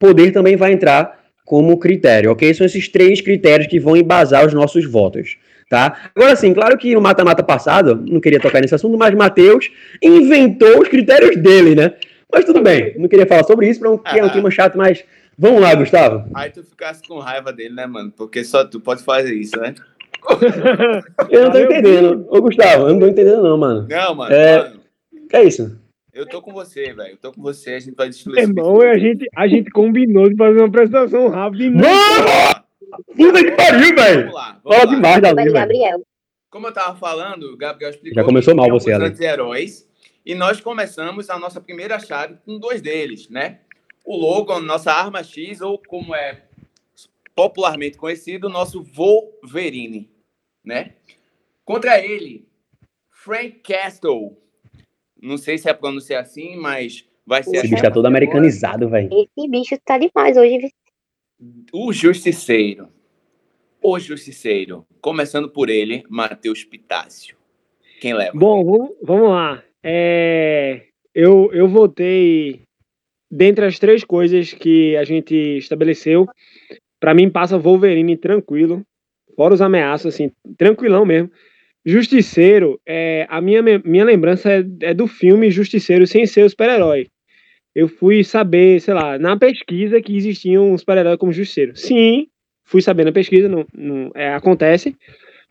Poder 0.00 0.32
também 0.32 0.56
vai 0.56 0.72
entrar 0.72 1.13
como 1.44 1.78
critério, 1.78 2.30
ok? 2.32 2.52
São 2.54 2.64
esses 2.66 2.88
três 2.88 3.20
critérios 3.20 3.68
que 3.68 3.78
vão 3.78 3.96
embasar 3.96 4.46
os 4.46 4.54
nossos 4.54 4.84
votos, 4.90 5.36
tá? 5.68 6.10
Agora 6.14 6.34
sim, 6.36 6.54
claro 6.54 6.76
que 6.78 6.94
no 6.94 7.00
mata-mata 7.00 7.42
passado, 7.42 8.02
não 8.08 8.20
queria 8.20 8.40
tocar 8.40 8.60
nesse 8.60 8.74
assunto, 8.74 8.96
mas 8.96 9.14
Matheus 9.14 9.70
inventou 10.02 10.80
os 10.80 10.88
critérios 10.88 11.36
dele, 11.36 11.74
né? 11.74 11.92
Mas 12.32 12.44
tudo 12.44 12.62
bem, 12.62 12.94
não 12.98 13.08
queria 13.08 13.26
falar 13.26 13.44
sobre 13.44 13.68
isso, 13.68 13.80
porque 13.80 14.18
é 14.18 14.24
um 14.24 14.30
tema 14.30 14.50
chato, 14.50 14.76
mas 14.76 15.04
vamos 15.38 15.60
lá, 15.60 15.74
Gustavo. 15.74 16.24
Aí 16.34 16.50
tu 16.50 16.64
ficasse 16.64 17.06
com 17.06 17.18
raiva 17.18 17.52
dele, 17.52 17.74
né, 17.74 17.86
mano? 17.86 18.10
Porque 18.16 18.42
só 18.42 18.64
tu 18.64 18.80
pode 18.80 19.04
fazer 19.04 19.34
isso, 19.34 19.56
né? 19.60 19.74
Eu 21.28 21.44
não 21.44 21.50
tô 21.52 21.58
entendendo. 21.58 22.26
Ô, 22.30 22.40
Gustavo, 22.40 22.88
eu 22.88 22.92
não 22.94 23.00
tô 23.00 23.06
entendendo 23.08 23.42
não, 23.42 23.58
mano. 23.58 23.86
Não, 23.88 24.14
mano, 24.14 24.34
É. 24.34 24.58
mano, 24.58 24.80
Que 25.28 25.36
é 25.36 25.44
isso? 25.44 25.78
Eu 26.14 26.26
tô 26.26 26.40
com 26.40 26.52
você, 26.52 26.92
velho. 26.92 27.12
Eu 27.12 27.16
tô 27.18 27.32
com 27.32 27.42
você, 27.42 27.74
a 27.74 27.80
gente 27.80 27.94
vai 27.94 28.08
destruir 28.08 28.38
esse 28.38 28.48
Irmão, 28.48 28.80
a 28.80 28.96
gente, 28.98 29.26
a 29.34 29.46
gente 29.48 29.70
combinou 29.70 30.28
de 30.28 30.36
fazer 30.36 30.58
uma 30.58 30.68
apresentação 30.68 31.28
rápida 31.28 31.64
e. 31.64 31.70
Mano! 31.70 32.64
Puta 33.16 33.44
que 33.44 33.50
pariu, 33.52 33.94
velho! 33.94 34.20
Vamos 34.20 34.34
lá, 34.34 34.60
vamos 34.62 34.78
Fala 34.78 34.84
lá. 34.84 34.94
demais 34.94 35.22
da 35.22 35.34
Vai, 35.34 35.44
velho. 35.44 35.54
Gabriel. 35.54 36.02
Como 36.50 36.66
eu 36.68 36.72
tava 36.72 36.96
falando, 36.96 37.52
o 37.52 37.56
Gabriel 37.56 37.90
explicou. 37.90 38.14
Já 38.14 38.24
começou 38.24 38.54
que 38.54 38.60
mal 38.60 38.70
você, 38.70 38.92
alguns 38.92 39.04
Ale. 39.06 39.12
anti-heróis. 39.14 39.88
E 40.24 40.34
nós 40.34 40.60
começamos 40.60 41.28
a 41.28 41.38
nossa 41.38 41.60
primeira 41.60 41.98
chave 41.98 42.36
com 42.46 42.58
dois 42.58 42.80
deles, 42.80 43.28
né? 43.28 43.60
O 44.06 44.16
Logan, 44.16 44.60
nossa 44.60 44.92
arma 44.92 45.22
X, 45.22 45.60
ou 45.60 45.78
como 45.86 46.14
é 46.14 46.44
popularmente 47.34 47.98
conhecido, 47.98 48.46
o 48.46 48.50
nosso 48.50 48.82
Wolverine. 48.84 50.08
né? 50.64 50.94
Contra 51.64 51.98
ele, 51.98 52.46
Frank 53.10 53.60
Castle. 53.60 54.38
Não 55.24 55.38
sei 55.38 55.56
se 55.56 55.70
é 55.70 55.72
pronunciar 55.72 56.20
assim, 56.20 56.54
mas 56.54 57.08
vai 57.26 57.42
ser 57.42 57.50
Esse 57.50 57.58
assim 57.60 57.70
bicho 57.70 57.82
tá 57.82 57.90
todo 57.90 58.04
americanizado, 58.04 58.90
velho. 58.90 59.08
Esse 59.10 59.48
bicho 59.48 59.74
tá 59.82 59.96
demais 59.96 60.36
hoje. 60.36 60.70
O 61.72 61.90
Justiceiro. 61.94 62.90
O 63.82 63.98
Justiceiro. 63.98 64.86
Começando 65.00 65.48
por 65.48 65.70
ele, 65.70 66.04
Matheus 66.10 66.62
Pitácio. 66.62 67.38
Quem 68.02 68.12
leva? 68.12 68.38
Bom, 68.38 68.94
vamos, 69.02 69.30
lá. 69.30 69.64
É, 69.82 70.82
eu, 71.14 71.50
eu 71.54 71.68
votei 71.68 72.60
dentre 73.30 73.64
as 73.64 73.78
três 73.78 74.04
coisas 74.04 74.52
que 74.52 74.94
a 74.94 75.04
gente 75.04 75.34
estabeleceu. 75.56 76.26
Pra 77.00 77.14
mim, 77.14 77.30
passa 77.30 77.58
Wolverine 77.58 78.14
tranquilo, 78.18 78.82
fora 79.34 79.54
os 79.54 79.62
ameaços, 79.62 80.14
assim, 80.14 80.30
tranquilão 80.58 81.06
mesmo. 81.06 81.30
Justiceiro, 81.84 82.80
é, 82.86 83.26
a 83.28 83.40
minha, 83.40 83.62
minha 83.62 84.04
lembrança 84.04 84.50
é, 84.50 84.64
é 84.82 84.94
do 84.94 85.06
filme 85.06 85.50
Justiceiro 85.50 86.06
sem 86.06 86.24
ser 86.26 86.44
o 86.44 86.50
super-herói. 86.50 87.08
Eu 87.74 87.88
fui 87.88 88.22
saber, 88.24 88.80
sei 88.80 88.94
lá, 88.94 89.18
na 89.18 89.36
pesquisa 89.36 90.00
que 90.00 90.16
existia 90.16 90.60
um 90.60 90.78
super-herói 90.78 91.18
como 91.18 91.32
Justiceiro. 91.32 91.76
Sim, 91.76 92.28
fui 92.64 92.80
saber 92.80 93.04
na 93.04 93.12
pesquisa, 93.12 93.48
não, 93.48 93.66
não, 93.74 94.10
é, 94.14 94.32
acontece. 94.32 94.96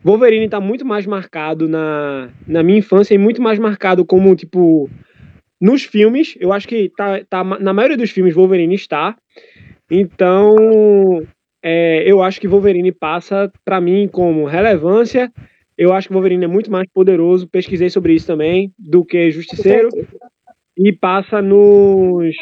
Wolverine 0.03 0.49
tá 0.49 0.59
muito 0.59 0.85
mais 0.85 1.05
marcado 1.05 1.67
na, 1.67 2.29
na 2.47 2.63
minha 2.63 2.79
infância 2.79 3.13
e 3.13 3.17
muito 3.17 3.41
mais 3.41 3.59
marcado 3.59 4.03
como, 4.05 4.35
tipo, 4.35 4.89
nos 5.61 5.83
filmes. 5.83 6.35
Eu 6.39 6.51
acho 6.51 6.67
que 6.67 6.91
tá, 6.97 7.23
tá 7.29 7.43
na 7.43 7.73
maioria 7.73 7.97
dos 7.97 8.11
filmes 8.11 8.33
Wolverine 8.33 8.75
está. 8.75 9.15
Então, 9.89 11.25
é, 11.63 12.03
eu 12.05 12.21
acho 12.21 12.41
que 12.41 12.47
Wolverine 12.47 12.91
passa 12.91 13.51
pra 13.63 13.79
mim 13.79 14.09
como 14.11 14.45
relevância. 14.45 15.31
Eu 15.77 15.92
acho 15.94 16.08
que 16.08 16.13
Wolverine 16.13 16.46
é 16.46 16.48
muito 16.48 16.72
mais 16.72 16.88
poderoso, 16.94 17.48
pesquisei 17.48 17.89
sobre 17.89 18.13
isso 18.13 18.27
também, 18.27 18.72
do 18.77 19.03
que 19.03 19.32
Justiceiro. 19.32 19.89
E 20.77 20.92
passa 20.92 21.42
nos, 21.42 22.36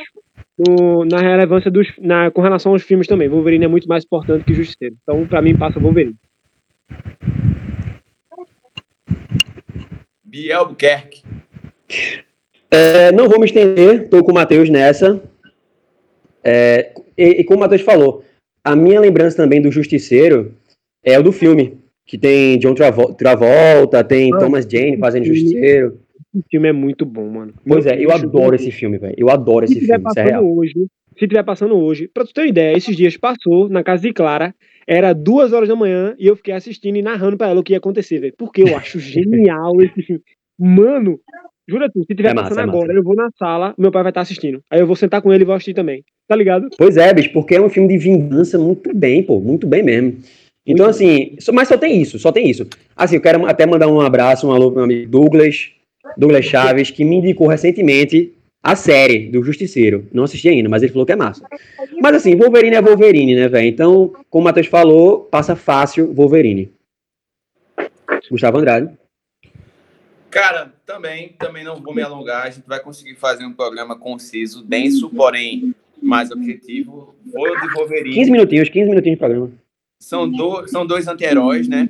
no- 0.58 1.06
na 1.06 1.20
relevância 1.20 1.70
dos. 1.72 1.88
Na, 2.00 2.32
com 2.32 2.42
relação 2.42 2.72
aos 2.74 2.84
filmes 2.84 3.08
também. 3.08 3.28
Wolverine 3.28 3.66
é 3.66 3.68
muito 3.68 3.88
mais 3.88 4.04
importante 4.06 4.46
que 4.46 4.54
Justiceiro. 4.54 4.96
Então, 5.04 5.26
pra 5.28 5.42
mim, 5.42 5.56
passa 5.58 5.80
Wolverine. 5.80 6.16
Biel 10.24 10.68
Buquerque. 10.70 11.24
É, 12.70 13.12
não 13.12 13.28
vou 13.28 13.40
me 13.40 13.46
estender, 13.46 14.08
tô 14.10 14.24
com 14.24 14.32
o 14.32 14.36
Matheus 14.36 14.70
nessa. 14.70 15.22
É, 16.44 16.94
e, 17.18 17.42
e 17.42 17.44
como 17.44 17.58
o 17.58 17.62
Matheus 17.62 17.82
falou, 17.82 18.24
a 18.64 18.76
minha 18.76 19.00
lembrança 19.00 19.38
também 19.38 19.62
do 19.62 19.72
Justiceiro 19.72 20.56
é 21.04 21.20
o 21.20 21.24
do 21.24 21.32
filme, 21.34 21.78
que 22.06 22.18
tem 22.18 22.58
John 22.60 22.74
Travo- 22.74 23.14
Travolta, 23.14 24.04
tem 24.04 24.34
Ah, 24.34 24.38
Thomas 24.40 24.66
Jane 24.70 24.98
fazendo. 24.98 25.26
Justiceiro. 25.26 26.00
Esse 26.34 26.46
filme 26.50 26.70
é 26.70 26.74
muito 26.74 27.06
bom, 27.06 27.28
mano. 27.30 27.54
Pois 27.68 27.86
é, 27.86 27.98
eu 28.04 28.12
adoro 28.12 28.56
esse 28.56 28.72
filme, 28.72 28.98
velho. 28.98 29.16
Eu 29.18 29.30
adoro 29.30 29.68
Se 29.68 29.74
esse 29.78 29.86
filme, 29.86 30.04
isso 30.08 30.20
é 30.20 30.24
real. 30.24 30.46
hoje, 30.58 30.74
se 31.18 31.28
tiver 31.28 31.44
passando 31.44 31.76
hoje, 31.76 32.08
pra 32.14 32.24
tu 32.26 32.34
ter 32.34 32.42
uma 32.42 32.48
ideia, 32.48 32.76
esses 32.78 32.96
dias 32.96 33.18
passou 33.18 33.68
na 33.70 33.84
casa 33.84 34.04
de 34.04 34.14
Clara, 34.14 34.54
era 34.88 35.14
duas 35.14 35.52
horas 35.54 35.68
da 35.68 35.76
manhã 35.76 36.16
e 36.18 36.28
eu 36.28 36.36
fiquei 36.36 36.54
assistindo 36.54 36.96
e 36.98 37.02
narrando 37.02 37.38
pra 37.38 37.50
ela 37.50 37.60
o 37.60 37.64
que 37.64 37.74
ia 37.74 37.78
acontecer, 37.78 38.20
velho. 38.20 38.34
Porque 38.38 38.62
eu 38.64 38.78
acho 38.78 38.98
genial 39.00 39.82
esse 39.82 40.02
filme. 40.04 40.22
Mano, 40.58 41.20
jura 41.68 41.90
tu, 41.92 42.00
se 42.06 42.16
tiver 42.16 42.30
É 42.30 42.34
massa, 42.34 42.50
passando 42.50 42.64
é 42.64 42.66
massa. 42.68 42.78
agora, 42.78 42.94
eu 42.94 43.04
vou 43.04 43.16
na 43.16 43.30
sala, 43.38 43.74
meu 43.78 43.92
pai 43.92 44.04
vai 44.04 44.12
estar 44.12 44.22
assistindo. 44.22 44.62
Aí 44.70 44.80
eu 44.80 44.88
vou 44.88 44.96
sentar 44.96 45.22
com 45.22 45.34
ele 45.34 45.44
e 45.44 45.46
vou 45.46 45.56
assistir 45.56 45.74
também. 45.74 46.04
Tá 46.28 46.36
ligado? 46.36 46.68
Pois 46.78 46.96
é, 46.96 47.14
bicho, 47.14 47.34
porque 47.34 47.56
é 47.56 47.62
um 47.62 47.70
filme 47.70 47.90
de 47.90 47.98
vingança 47.98 48.58
muito 48.58 48.94
bem, 48.96 49.22
pô, 49.22 49.40
muito 49.42 49.68
bem 49.68 49.84
mesmo. 49.84 50.18
Então, 50.66 50.86
Muito 50.86 50.96
assim, 50.96 51.36
só- 51.40 51.52
mas 51.52 51.68
só 51.68 51.78
tem 51.78 52.00
isso, 52.02 52.20
só 52.20 52.32
tem 52.32 52.50
isso. 52.50 52.68
Assim, 52.96 53.16
eu 53.16 53.22
quero 53.22 53.46
até 53.48 53.66
mandar 53.66 53.88
um 53.88 54.00
abraço, 54.00 54.48
um 54.48 54.52
alô 54.52 54.68
pro 54.68 54.76
meu 54.76 54.84
amigo 54.84 55.10
Douglas, 55.10 55.72
Douglas 56.18 56.46
Chaves, 56.46 56.92
que 56.92 57.04
me 57.04 57.16
indicou 57.18 57.48
recentemente 57.48 58.34
a 58.64 58.76
série 58.76 59.28
do 59.30 59.42
Justiceiro. 59.44 60.08
Não 60.14 60.24
assisti 60.24 60.48
ainda, 60.50 60.70
mas 60.70 60.84
ele 60.84 60.92
falou 60.92 61.06
que 61.06 61.12
é 61.12 61.16
massa. 61.16 61.44
Mas 62.00 62.16
assim, 62.16 62.36
Wolverine 62.36 62.76
é 62.76 62.82
Wolverine, 62.82 63.34
né, 63.36 63.48
velho? 63.48 63.68
Então, 63.68 64.14
como 64.30 64.44
o 64.44 64.46
Matheus 64.46 64.68
falou, 64.68 65.22
passa 65.22 65.56
fácil 65.56 66.14
Wolverine. 66.14 66.72
Gustavo 68.30 68.60
Andrade. 68.60 68.90
Cara, 70.30 70.72
também, 70.86 71.30
também 71.40 71.64
não 71.64 71.76
vou 71.82 71.94
me 71.94 72.02
alongar. 72.02 72.46
A 72.46 72.50
gente 72.52 72.68
vai 72.68 72.80
conseguir 72.80 73.16
fazer 73.16 73.46
um 73.46 73.52
programa 73.54 73.98
conciso, 73.98 74.64
denso, 74.64 75.10
porém 75.10 75.74
mais 76.02 76.32
objetivo. 76.32 77.16
Vou 77.26 77.60
de 77.60 77.68
Wolverine. 77.74 78.16
15 78.16 78.32
minutinhos, 78.32 78.70
15 78.70 78.90
minutinhos 78.90 79.16
de 79.18 79.20
programa. 79.20 79.52
São, 80.02 80.28
do, 80.28 80.68
são 80.68 80.84
dois 80.84 81.08
anti-heróis, 81.08 81.68
né? 81.68 81.88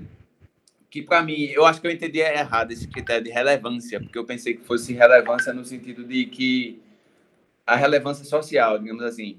Que 0.90 1.02
pra 1.02 1.22
mim, 1.24 1.46
eu 1.46 1.66
acho 1.66 1.80
que 1.80 1.88
eu 1.88 1.92
entendi 1.92 2.20
errado 2.20 2.74
esse 2.74 2.86
critério 2.86 3.24
de 3.24 3.30
relevância, 3.32 4.02
porque 4.02 4.18
eu 4.18 4.26
pensei 4.26 4.54
que 4.54 4.64
fosse 4.66 4.92
relevância 4.92 5.54
no 5.54 5.64
sentido 5.64 6.04
de 6.04 6.26
que 6.26 6.78
a 7.66 7.78
relevância 7.78 8.26
social, 8.26 8.78
digamos 8.78 9.02
assim. 9.04 9.38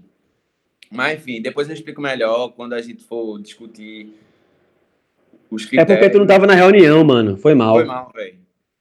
Mas 0.90 1.20
enfim, 1.20 1.42
depois 1.42 1.68
eu 1.68 1.74
explico 1.74 2.00
melhor 2.00 2.48
quando 2.52 2.72
a 2.72 2.80
gente 2.80 3.04
for 3.04 3.38
discutir 3.42 4.08
os 5.50 5.64
É 5.64 5.66
critérios. 5.68 5.98
porque 5.98 6.10
tu 6.10 6.18
não 6.18 6.26
tava 6.26 6.46
na 6.46 6.54
reunião, 6.54 7.04
mano. 7.04 7.36
Foi 7.36 7.54
mal. 7.54 7.74
Foi 7.74 7.84
mal, 7.84 8.10
velho. 8.14 8.38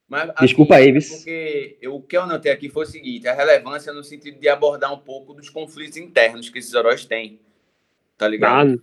Assim, 0.10 0.46
Desculpa 0.46 0.76
aí, 0.76 0.88
é 0.88 0.92
Vis. 0.94 1.10
Porque 1.10 1.78
eu, 1.82 1.96
o 1.96 2.02
que 2.02 2.16
eu 2.16 2.26
notei 2.26 2.52
aqui 2.52 2.70
foi 2.70 2.84
o 2.84 2.88
seguinte: 2.88 3.28
a 3.28 3.34
relevância 3.34 3.92
no 3.92 4.06
sentido 4.06 4.40
de 4.40 4.48
abordar 4.48 4.94
um 4.94 5.00
pouco 5.00 5.34
dos 5.34 5.50
conflitos 5.50 5.98
internos 5.98 6.50
que 6.50 6.60
esses 6.60 6.74
heróis 6.74 7.04
têm. 7.04 7.40
Tá 8.22 8.28
Ah, 8.28 8.30
ligado? 8.30 8.80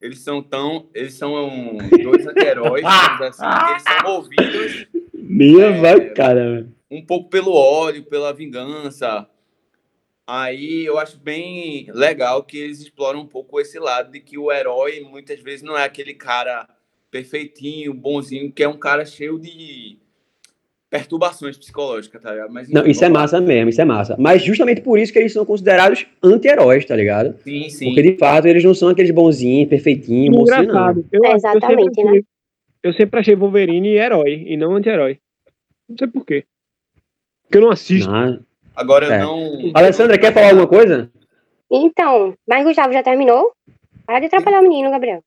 Eles 0.00 0.20
são 0.20 0.42
tão. 0.42 0.88
Eles 0.94 1.12
são 1.12 1.34
dois 2.02 2.26
anti-heróis, 2.26 2.82
digamos 2.82 3.20
assim, 3.20 3.64
que 3.66 3.70
eles 3.70 3.82
são 3.82 4.02
movidos 4.14 4.86
Minha 5.12 5.66
É, 5.66 5.80
vai, 5.80 6.10
cara. 6.14 6.66
um 6.90 7.04
pouco 7.04 7.28
pelo 7.28 7.52
ódio, 7.52 8.02
pela 8.04 8.32
vingança. 8.32 9.28
Aí 10.26 10.86
eu 10.86 10.98
acho 10.98 11.18
bem 11.18 11.86
legal 11.92 12.42
que 12.44 12.56
eles 12.56 12.80
exploram 12.80 13.20
um 13.20 13.26
pouco 13.26 13.60
esse 13.60 13.78
lado 13.78 14.10
de 14.10 14.20
que 14.20 14.38
o 14.38 14.50
herói 14.50 15.00
muitas 15.00 15.38
vezes 15.40 15.62
não 15.62 15.76
é 15.76 15.84
aquele 15.84 16.14
cara 16.14 16.66
perfeitinho, 17.10 17.92
bonzinho, 17.92 18.50
que 18.50 18.62
é 18.62 18.68
um 18.68 18.78
cara 18.78 19.04
cheio 19.04 19.38
de 19.38 19.98
perturbações 20.92 21.56
psicológicas, 21.56 22.20
tá 22.20 22.32
ligado? 22.32 22.52
Mas, 22.52 22.68
Não, 22.68 22.86
isso 22.86 23.02
é 23.02 23.08
massa 23.08 23.40
mesmo, 23.40 23.70
isso 23.70 23.80
é 23.80 23.84
massa. 23.84 24.14
Mas 24.18 24.42
justamente 24.44 24.82
por 24.82 24.98
isso 24.98 25.10
que 25.10 25.18
eles 25.18 25.32
são 25.32 25.42
considerados 25.42 26.06
anti-heróis, 26.22 26.84
tá 26.84 26.94
ligado? 26.94 27.34
Sim, 27.42 27.70
sim. 27.70 27.86
Porque 27.86 28.02
de 28.02 28.18
fato 28.18 28.46
eles 28.46 28.62
não 28.62 28.74
são 28.74 28.90
aqueles 28.90 29.10
bonzinhos, 29.10 29.70
perfeitinhos, 29.70 30.36
mocinho, 30.36 30.56
não. 30.58 30.64
Engraçado. 30.64 31.06
Eu, 31.10 31.24
É, 31.24 31.28
eu 31.28 31.40
sempre 31.40 31.48
exatamente, 31.56 32.00
achei- 32.02 32.12
né? 32.12 32.20
Eu 32.82 32.92
sempre 32.92 33.20
achei 33.20 33.34
Wolverine 33.34 33.88
herói 33.96 34.44
e 34.46 34.54
não 34.58 34.76
anti-herói. 34.76 35.18
Não 35.88 35.96
sei 35.96 36.08
por 36.08 36.26
quê. 36.26 36.44
Porque 37.44 37.56
eu 37.56 37.62
não 37.62 37.70
assisto. 37.70 38.10
Não. 38.10 38.40
Agora 38.76 39.06
eu 39.06 39.12
É. 39.12 39.18
não. 39.18 39.70
Alessandra, 39.72 40.18
quer 40.18 40.34
falar 40.34 40.48
alguma 40.48 40.66
coisa? 40.66 41.10
Então, 41.70 42.34
mas 42.46 42.64
Gustavo 42.64 42.92
já 42.92 43.02
terminou? 43.02 43.52
Para 44.04 44.20
de 44.20 44.26
atrapalhar 44.26 44.60
o 44.60 44.62
menino, 44.62 44.90
Gabriel. 44.90 45.24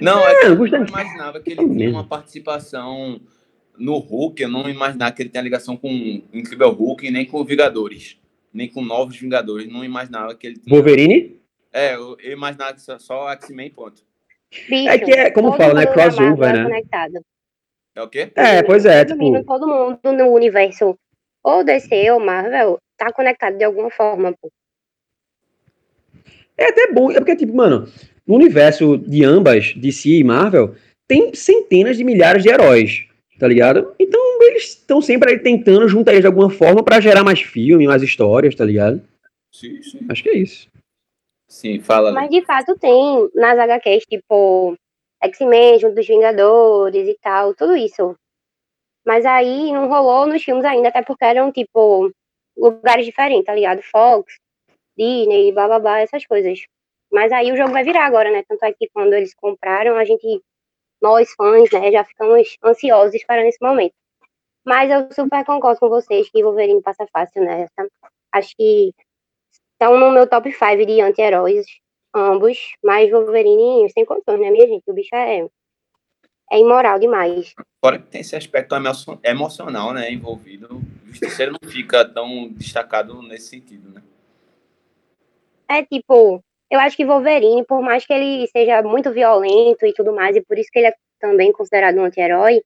Não, 0.00 0.20
é 0.28 0.34
que 0.36 0.44
Não, 0.44 0.50
eu 0.52 0.56
Gustavo- 0.58 0.82
não 0.84 0.88
imaginava 0.90 1.40
que 1.40 1.50
ele 1.50 1.68
tinha 1.68 1.90
uma 1.90 2.04
participação 2.04 3.20
no 3.78 3.98
Hulk. 3.98 4.42
Eu 4.42 4.48
não 4.48 4.68
imaginava 4.68 5.12
que 5.12 5.22
ele 5.22 5.30
tinha 5.30 5.42
ligação 5.42 5.76
com 5.76 5.88
o 5.88 6.36
Incrível 6.36 6.70
Hulk, 6.70 7.10
nem 7.10 7.24
com 7.24 7.44
Vingadores. 7.44 8.18
Nem 8.52 8.68
com 8.68 8.82
Novos 8.82 9.16
Vingadores. 9.16 9.70
Não 9.70 9.84
imaginava 9.84 10.34
que 10.34 10.46
ele 10.46 10.58
tinha. 10.58 10.74
Wolverine? 10.74 11.40
É, 11.72 11.94
eu, 11.94 12.16
eu 12.20 12.32
imaginava 12.32 12.74
que 12.74 12.80
só, 12.82 12.98
só 12.98 13.30
X-Men, 13.32 13.70
ponto. 13.70 14.02
Bicho, 14.68 14.88
É 14.88 14.98
que 14.98 15.12
é, 15.12 15.30
como 15.30 15.50
todo 15.50 15.58
fala, 15.58 15.74
né, 15.74 15.84
mundo 15.84 15.92
crossover, 15.92 16.48
é 16.48 16.52
né? 16.52 16.64
conectado. 16.64 17.20
É 17.94 18.02
o 18.02 18.08
quê? 18.08 18.32
É, 18.34 18.62
pois 18.62 18.84
é, 18.84 19.02
Resumindo, 19.02 19.38
tipo, 19.40 19.52
Todo 19.52 19.66
mundo 19.66 20.12
no 20.12 20.32
universo, 20.32 20.96
ou 21.42 21.64
DC 21.64 22.10
ou 22.12 22.20
Marvel, 22.20 22.78
tá 22.96 23.12
conectado 23.12 23.58
de 23.58 23.64
alguma 23.64 23.90
forma, 23.90 24.32
pô. 24.40 24.50
é 26.56 26.68
até 26.68 26.92
bom, 26.92 27.10
é 27.10 27.16
porque, 27.16 27.36
tipo, 27.36 27.54
mano, 27.54 27.88
no 28.26 28.34
universo 28.34 28.96
de 28.96 29.24
ambas, 29.24 29.74
DC 29.74 30.08
e 30.10 30.24
Marvel, 30.24 30.74
tem 31.06 31.34
centenas 31.34 31.96
de 31.96 32.04
milhares 32.04 32.42
de 32.42 32.50
heróis, 32.50 33.07
tá 33.38 33.46
ligado? 33.46 33.94
Então 33.98 34.20
eles 34.42 34.70
estão 34.70 35.00
sempre 35.00 35.30
aí 35.30 35.38
tentando 35.38 35.88
juntar 35.88 36.12
eles 36.12 36.22
de 36.22 36.26
alguma 36.26 36.50
forma 36.50 36.82
pra 36.82 37.00
gerar 37.00 37.24
mais 37.24 37.40
filme, 37.40 37.86
mais 37.86 38.02
histórias, 38.02 38.54
tá 38.54 38.64
ligado? 38.64 39.02
Sim, 39.52 39.82
sim. 39.82 40.06
Acho 40.08 40.22
que 40.22 40.30
é 40.30 40.36
isso. 40.36 40.68
Sim, 41.48 41.80
fala. 41.80 42.12
Mas 42.12 42.28
de 42.30 42.44
fato 42.44 42.76
tem 42.78 43.30
nas 43.34 43.58
HQs, 43.58 44.04
tipo, 44.04 44.76
X-Men 45.22 45.78
junto 45.78 45.94
dos 45.94 46.06
Vingadores 46.06 47.08
e 47.08 47.18
tal, 47.22 47.54
tudo 47.54 47.74
isso. 47.74 48.14
Mas 49.06 49.24
aí 49.24 49.72
não 49.72 49.88
rolou 49.88 50.26
nos 50.26 50.44
filmes 50.44 50.64
ainda, 50.64 50.88
até 50.88 51.02
porque 51.02 51.24
eram, 51.24 51.50
tipo, 51.50 52.12
lugares 52.56 53.06
diferentes, 53.06 53.46
tá 53.46 53.54
ligado? 53.54 53.80
Fox, 53.82 54.34
Disney, 54.96 55.52
blá 55.52 55.66
blá 55.66 55.78
blá, 55.78 56.00
essas 56.00 56.26
coisas. 56.26 56.60
Mas 57.10 57.32
aí 57.32 57.50
o 57.50 57.56
jogo 57.56 57.72
vai 57.72 57.82
virar 57.82 58.04
agora, 58.04 58.30
né? 58.30 58.44
Tanto 58.46 58.64
é 58.64 58.72
que 58.72 58.88
quando 58.92 59.14
eles 59.14 59.34
compraram, 59.34 59.96
a 59.96 60.04
gente, 60.04 60.42
nós 61.00 61.32
fãs, 61.34 61.70
né, 61.70 61.92
já 61.92 62.04
ficamos 62.04 62.56
ansiosos 62.64 63.14
esperando 63.14 63.46
esse 63.46 63.58
momento. 63.62 63.94
Mas 64.64 64.90
eu 64.90 65.10
super 65.12 65.44
concordo 65.44 65.80
com 65.80 65.88
vocês 65.88 66.28
que 66.30 66.42
Wolverine 66.42 66.82
passa 66.82 67.06
fácil 67.12 67.42
nessa. 67.42 67.88
Acho 68.32 68.54
que 68.56 68.92
estão 69.72 69.98
no 69.98 70.10
meu 70.10 70.26
top 70.26 70.52
5 70.52 70.84
de 70.86 71.00
anti-heróis, 71.00 71.66
ambos, 72.14 72.58
mas 72.84 73.10
Wolverine 73.10 73.88
sem 73.90 74.04
condições, 74.04 74.40
né, 74.40 74.50
minha 74.50 74.66
gente? 74.66 74.82
O 74.88 74.92
bicho 74.94 75.14
é 75.14 75.46
é 76.50 76.58
imoral 76.58 76.98
demais. 76.98 77.54
Fora 77.84 77.98
que 77.98 78.08
tem 78.08 78.22
esse 78.22 78.34
aspecto 78.34 78.74
emo- 78.74 79.20
emocional, 79.22 79.92
né, 79.92 80.10
envolvido. 80.10 80.76
O 80.76 81.06
justiceiro 81.08 81.52
não 81.60 81.70
fica 81.70 82.06
tão 82.06 82.48
destacado 82.48 83.20
nesse 83.22 83.48
sentido, 83.48 83.90
né? 83.90 84.02
É 85.68 85.84
tipo, 85.84 86.42
eu 86.70 86.78
acho 86.80 86.96
que 86.96 87.04
Wolverine, 87.04 87.64
por 87.64 87.80
mais 87.80 88.04
que 88.04 88.12
ele 88.12 88.46
seja 88.48 88.82
muito 88.82 89.10
violento 89.12 89.86
e 89.86 89.92
tudo 89.92 90.12
mais, 90.12 90.36
e 90.36 90.40
por 90.40 90.58
isso 90.58 90.70
que 90.70 90.78
ele 90.78 90.88
é 90.88 90.94
também 91.18 91.52
considerado 91.52 91.96
um 91.96 92.04
anti-herói, 92.04 92.62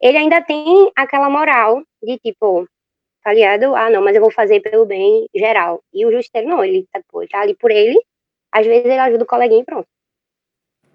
ele 0.00 0.18
ainda 0.18 0.42
tem 0.42 0.90
aquela 0.94 1.30
moral 1.30 1.82
de 2.02 2.18
tipo, 2.18 2.68
tá 3.22 3.32
ligado? 3.32 3.74
Ah, 3.74 3.90
não, 3.90 4.02
mas 4.02 4.14
eu 4.14 4.20
vou 4.20 4.30
fazer 4.30 4.60
pelo 4.60 4.84
bem 4.84 5.26
geral. 5.34 5.82
E 5.92 6.04
o 6.04 6.12
Justiceiro 6.12 6.48
não, 6.48 6.62
ele 6.62 6.86
tá, 6.92 7.00
pô, 7.08 7.26
tá 7.26 7.40
ali 7.40 7.54
por 7.54 7.70
ele, 7.70 7.98
às 8.52 8.66
vezes 8.66 8.84
ele 8.84 8.98
ajuda 8.98 9.24
o 9.24 9.26
coleguinha 9.26 9.62
e 9.62 9.64
pronto. 9.64 9.88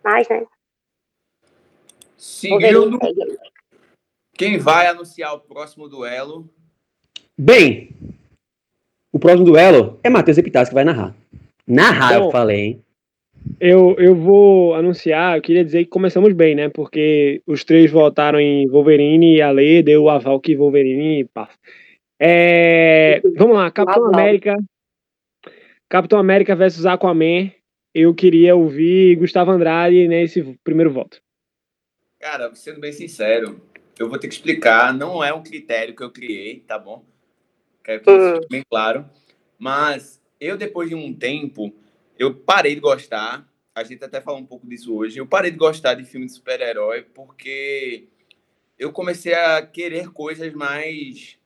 Mas, 0.03 0.27
né, 0.29 0.45
Seguindo, 2.21 2.99
quem 4.33 4.59
vai 4.59 4.85
anunciar 4.85 5.33
o 5.33 5.39
próximo 5.39 5.89
duelo? 5.89 6.47
Bem, 7.35 7.89
o 9.11 9.17
próximo 9.17 9.43
duelo 9.43 9.99
é 10.03 10.09
Matheus 10.09 10.37
Epitácio 10.37 10.69
que 10.69 10.75
vai 10.75 10.83
narrar. 10.83 11.15
Narrar, 11.71 12.15
eu 12.15 12.23
Bom. 12.23 12.31
falei, 12.31 12.59
hein? 12.59 12.83
Eu, 13.59 13.95
eu 13.97 14.13
vou 14.13 14.75
anunciar, 14.75 15.37
eu 15.37 15.41
queria 15.41 15.63
dizer 15.63 15.85
que 15.85 15.89
começamos 15.89 16.33
bem, 16.33 16.53
né? 16.53 16.67
Porque 16.67 17.41
os 17.47 17.63
três 17.63 17.89
votaram 17.89 18.39
em 18.39 18.67
Wolverine 18.67 19.37
e 19.37 19.41
a 19.41 19.49
Lê 19.51 19.81
deu 19.81 20.03
o 20.03 20.09
aval 20.09 20.39
que 20.39 20.55
Wolverine 20.55 21.23
passa. 21.33 21.57
É, 22.19 23.21
vamos 23.37 23.55
lá, 23.55 23.71
Capitão 23.71 24.05
Aval. 24.05 24.19
América. 24.19 24.57
Capitão 25.89 26.19
América 26.19 26.55
versus 26.55 26.85
Aquaman. 26.85 27.51
Eu 27.93 28.13
queria 28.13 28.55
ouvir 28.55 29.15
Gustavo 29.15 29.51
Andrade 29.51 30.07
nesse 30.07 30.57
primeiro 30.63 30.91
voto. 30.91 31.21
Cara, 32.19 32.53
sendo 32.53 32.79
bem 32.79 32.91
sincero, 32.91 33.61
eu 33.97 34.09
vou 34.09 34.19
ter 34.19 34.27
que 34.27 34.33
explicar. 34.33 34.93
Não 34.93 35.23
é 35.23 35.33
um 35.33 35.41
critério 35.41 35.95
que 35.95 36.03
eu 36.03 36.11
criei, 36.11 36.59
tá 36.59 36.77
bom? 36.77 37.03
Quero 37.83 38.01
que 38.01 38.11
isso 38.11 38.35
fique 38.35 38.47
bem 38.49 38.63
claro. 38.69 39.05
Mas 39.57 40.20
eu, 40.41 40.57
depois 40.57 40.89
de 40.89 40.95
um 40.95 41.13
tempo, 41.13 41.71
eu 42.17 42.33
parei 42.33 42.73
de 42.73 42.81
gostar. 42.81 43.47
A 43.75 43.83
gente 43.83 44.03
até 44.03 44.19
falou 44.19 44.41
um 44.41 44.45
pouco 44.45 44.67
disso 44.67 44.93
hoje. 44.93 45.19
Eu 45.19 45.27
parei 45.27 45.51
de 45.51 45.57
gostar 45.57 45.93
de 45.93 46.03
filme 46.03 46.25
de 46.25 46.33
super-herói 46.33 47.03
porque 47.03 48.07
eu 48.77 48.91
comecei 48.91 49.35
a 49.35 49.63
querer 49.63 50.09
coisas 50.09 50.51
mais 50.51 51.37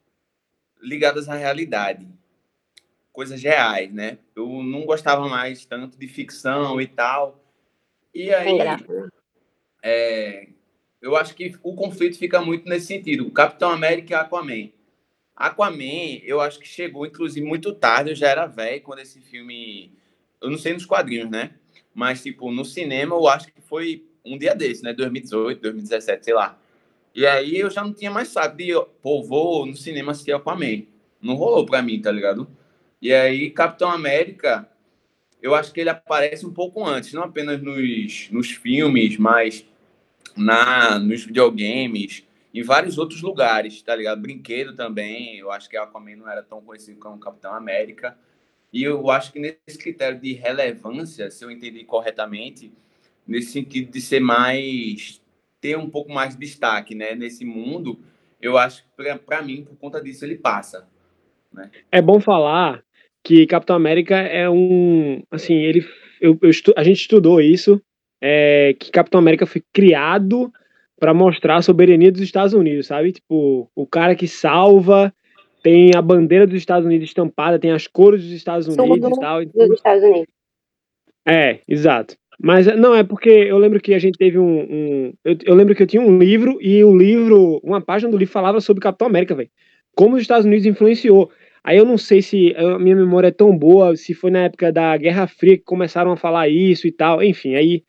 ligadas 0.82 1.28
à 1.28 1.36
realidade. 1.36 2.08
Coisas 3.12 3.44
reais, 3.44 3.94
né? 3.94 4.18
Eu 4.34 4.64
não 4.64 4.86
gostava 4.86 5.28
mais 5.28 5.66
tanto 5.66 6.00
de 6.00 6.08
ficção 6.08 6.80
e 6.80 6.88
tal. 6.88 7.44
E 8.14 8.34
aí, 8.34 8.58
né? 8.58 8.78
é, 9.84 10.48
eu 11.02 11.18
acho 11.18 11.36
que 11.36 11.54
o 11.62 11.76
conflito 11.76 12.18
fica 12.18 12.42
muito 12.42 12.68
nesse 12.70 12.88
sentido. 12.88 13.28
O 13.28 13.32
Capitão 13.32 13.72
América 13.72 14.14
e 14.14 14.16
Aquaman. 14.16 14.70
Aquaman, 15.36 16.20
eu 16.24 16.40
acho 16.40 16.60
que 16.60 16.68
chegou, 16.68 17.06
inclusive, 17.06 17.46
muito 17.46 17.74
tarde. 17.74 18.12
Eu 18.12 18.16
já 18.16 18.30
era 18.30 18.46
velho 18.46 18.82
quando 18.82 19.00
esse 19.00 19.20
filme. 19.20 19.92
Eu 20.42 20.50
não 20.50 20.58
sei 20.58 20.74
nos 20.74 20.86
quadrinhos, 20.86 21.30
né? 21.30 21.52
Mas, 21.94 22.24
tipo, 22.24 22.52
no 22.52 22.64
cinema, 22.64 23.16
eu 23.16 23.28
acho 23.28 23.48
que 23.48 23.62
foi 23.62 24.06
um 24.24 24.38
dia 24.38 24.56
desse, 24.56 24.84
né? 24.84 24.94
2018, 24.94 25.62
2017, 25.62 26.26
sei 26.26 26.34
lá. 26.34 26.58
E 27.14 27.26
aí 27.26 27.58
eu 27.58 27.70
já 27.70 27.84
não 27.84 27.94
tinha 27.94 28.12
mais 28.12 28.28
saco 28.28 28.58
de, 28.58 28.74
pô, 29.02 29.24
vou 29.24 29.66
no 29.66 29.76
cinema 29.76 30.12
assistir 30.12 30.34
Aquaman. 30.34 30.84
Não 31.22 31.36
rolou 31.36 31.66
pra 31.66 31.82
mim, 31.82 32.02
tá 32.02 32.12
ligado? 32.12 32.48
E 33.02 33.14
aí, 33.14 33.50
Capitão 33.52 33.90
América, 33.90 34.70
eu 35.42 35.56
acho 35.56 35.72
que 35.72 35.80
ele 35.80 35.90
aparece 35.90 36.46
um 36.46 36.52
pouco 36.52 36.84
antes, 36.84 37.14
não 37.14 37.24
apenas 37.24 37.62
nos, 37.62 38.30
nos 38.32 38.52
filmes, 38.52 39.18
mas 39.18 39.66
na 40.36 41.00
nos 41.00 41.24
videogames, 41.24 42.25
em 42.56 42.64
vários 42.64 42.98
outros 42.98 43.22
lugares, 43.22 43.82
tá 43.82 43.96
ligado? 43.96 44.22
Brinquedo 44.22 44.74
também, 44.74 45.38
eu 45.38 45.52
acho 45.52 45.70
que 45.70 45.76
Aquaman 45.76 46.16
não 46.16 46.30
era 46.30 46.42
tão 46.42 46.62
conhecido 46.62 46.98
como 47.00 47.20
Capitão 47.20 47.54
América. 47.54 48.18
E 48.72 48.84
eu 48.84 49.10
acho 49.10 49.34
que 49.34 49.40
nesse 49.40 49.78
critério 49.78 50.20
de 50.20 50.34
relevância, 50.34 51.30
se 51.30 51.44
eu 51.44 51.52
entendi 51.52 51.84
corretamente, 51.84 52.72
nesse 53.28 53.52
sentido 53.52 53.92
de 53.92 54.00
ser 54.00 54.20
mais 54.20 55.22
ter 55.60 55.78
um 55.78 55.90
pouco 55.90 56.14
mais 56.14 56.34
de 56.34 56.40
destaque, 56.40 56.94
né, 56.94 57.16
nesse 57.16 57.44
mundo, 57.44 58.00
eu 58.42 58.58
acho 58.58 58.84
que 58.84 59.16
para 59.26 59.42
mim, 59.42 59.64
por 59.66 59.76
conta 59.78 60.02
disso 60.02 60.24
ele 60.24 60.38
passa. 60.38 60.88
É 61.92 62.02
bom 62.02 62.20
falar 62.20 62.84
que 63.24 63.48
Capitão 63.48 63.76
América 63.76 64.16
é 64.16 64.50
um. 64.50 65.24
Assim, 65.32 65.56
ele. 65.56 65.86
Eu, 66.22 66.38
eu 66.42 66.52
a 66.78 66.84
gente 66.84 67.02
estudou 67.02 67.42
isso. 67.42 67.82
é, 68.22 68.76
que 68.80 68.92
Capitão 68.92 69.20
América 69.20 69.46
foi 69.46 69.64
criado 69.74 70.52
para 71.00 71.14
mostrar 71.14 71.58
a 71.58 71.62
soberania 71.62 72.12
dos 72.12 72.22
Estados 72.22 72.54
Unidos, 72.54 72.88
sabe? 72.88 73.12
Tipo, 73.12 73.70
o 73.76 73.86
cara 73.86 74.16
que 74.16 74.28
salva 74.28 75.14
tem 75.64 75.92
a 75.96 76.02
bandeira 76.02 76.46
dos 76.46 76.58
Estados 76.58 76.86
Unidos 76.86 77.08
estampada, 77.10 77.60
tem 77.60 77.72
as 77.72 77.88
cores 77.88 78.22
dos 78.24 78.32
Estados 78.32 78.68
Unidos 78.68 78.86
e 79.18 79.20
tal. 79.20 79.42
então- 79.42 79.68
Dos 79.68 79.78
Estados 79.78 80.04
Unidos. 80.04 80.28
É, 81.28 81.60
exato. 81.68 82.16
Mas 82.40 82.66
não, 82.78 82.94
é 82.94 83.04
porque 83.04 83.30
eu 83.30 83.58
lembro 83.58 83.80
que 83.80 83.94
a 83.94 84.00
gente 84.00 84.18
teve 84.18 84.38
um. 84.38 84.60
um- 84.62 85.14
eu, 85.24 85.38
eu 85.46 85.56
lembro 85.56 85.74
que 85.74 85.82
eu 85.82 85.88
tinha 85.88 86.02
um 86.02 86.18
livro 86.20 86.58
e 86.62 86.84
o 86.84 86.96
livro, 86.96 87.60
uma 87.64 87.82
página 87.82 88.12
do 88.12 88.18
livro 88.18 88.32
falava 88.34 88.60
sobre 88.60 88.82
Capitão 88.84 89.08
América, 89.08 89.34
velho. 89.34 89.50
Como 89.96 90.16
os 90.16 90.22
Estados 90.22 90.46
Unidos 90.46 90.66
influenciou. 90.66 91.32
Aí 91.64 91.78
eu 91.78 91.86
não 91.86 91.98
sei 91.98 92.22
se 92.22 92.54
a 92.56 92.78
minha 92.78 92.96
memória 92.96 93.30
é 93.30 93.32
tão 93.32 93.58
boa, 93.58 93.96
se 93.96 94.14
foi 94.14 94.30
na 94.30 94.44
época 94.44 94.72
da 94.72 94.96
Guerra 94.98 95.26
Fria 95.26 95.58
que 95.58 95.64
começaram 95.64 96.12
a 96.12 96.18
falar 96.18 96.48
isso 96.50 96.86
e 96.86 96.92
tal. 96.92 97.24
Enfim, 97.24 97.56
aí 97.56 97.84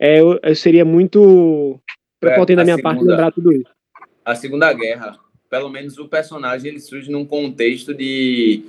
é, 0.00 0.20
eu, 0.20 0.38
eu 0.42 0.54
seria 0.54 0.84
muito 0.84 1.78
prepotente 2.20 2.56
da 2.56 2.62
a 2.62 2.64
minha 2.64 2.78
parte 2.78 2.98
segunda- 2.98 3.12
lembrar 3.16 3.32
tudo 3.32 3.52
isso. 3.52 3.70
A 4.24 4.34
Segunda 4.34 4.72
Guerra, 4.72 5.18
pelo 5.48 5.68
menos 5.70 5.98
o 5.98 6.06
personagem 6.08 6.70
ele 6.70 6.80
surge 6.80 7.10
num 7.10 7.24
contexto 7.24 7.92
de 7.94 8.62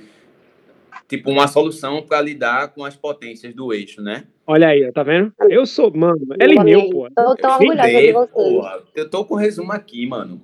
tipo 1.08 1.30
uma 1.30 1.48
solução 1.48 2.02
para 2.02 2.22
lidar 2.22 2.70
com 2.70 2.86
as 2.86 2.96
potências 2.96 3.54
do 3.54 3.74
eixo, 3.74 4.02
né? 4.02 4.24
Olha 4.48 4.70
aí, 4.70 4.90
tá 4.92 5.04
vendo? 5.04 5.32
Eu 5.50 5.66
sou, 5.66 5.92
mano, 5.94 6.20
ele 6.40 6.58
Amei. 6.58 6.76
meu, 6.76 6.90
pô. 6.90 7.08
Tô 7.14 7.22
Eu 7.22 7.50
orgulhosa 7.52 7.88
de 7.90 8.14
porra. 8.32 8.84
Eu 8.96 9.10
tô 9.10 9.26
com 9.26 9.36
o 9.36 9.38
resumo 9.38 9.72
aqui, 9.72 10.06
mano. 10.08 10.42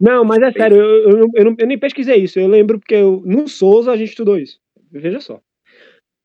Não, 0.00 0.24
mas 0.24 0.42
é 0.42 0.52
sério, 0.52 0.76
eu, 0.76 1.10
eu, 1.10 1.28
eu, 1.34 1.54
eu 1.58 1.66
nem 1.66 1.78
pesquisei 1.78 2.16
isso. 2.16 2.38
Eu 2.40 2.48
lembro 2.48 2.78
porque 2.78 2.94
eu- 2.96 3.22
no 3.24 3.46
Souza 3.48 3.92
a 3.92 3.96
gente 3.96 4.10
estudou 4.10 4.38
isso. 4.38 4.58
Veja 4.90 5.20
só. 5.20 5.40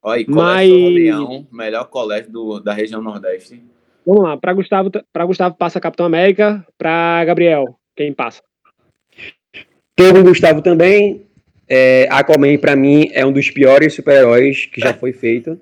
Olha 0.03 0.17
aí, 0.19 0.25
Mas- 0.27 0.69
Colégio 0.69 0.79
São 0.79 0.89
Leão, 0.89 1.47
melhor 1.51 1.85
colégio 1.85 2.31
do, 2.31 2.59
da 2.59 2.73
região 2.73 3.01
Nordeste. 3.01 3.61
Vamos 4.05 4.23
lá, 4.23 4.37
para 4.37 4.53
Gustavo, 4.53 4.91
para 5.11 5.25
Gustavo 5.25 5.55
passa 5.55 5.79
Capitão 5.79 6.05
América, 6.05 6.65
para 6.77 7.23
Gabriel, 7.25 7.77
quem 7.95 8.13
passa? 8.13 8.41
Tô 9.95 10.11
com 10.13 10.19
o 10.19 10.23
Gustavo 10.23 10.61
também. 10.61 11.25
É, 11.67 12.07
Aquaman, 12.11 12.57
pra 12.57 12.75
mim, 12.75 13.09
é 13.13 13.25
um 13.25 13.31
dos 13.31 13.49
piores 13.49 13.93
super-heróis 13.93 14.67
que 14.67 14.79
já 14.79 14.93
foi 14.93 15.11
feito. 15.13 15.59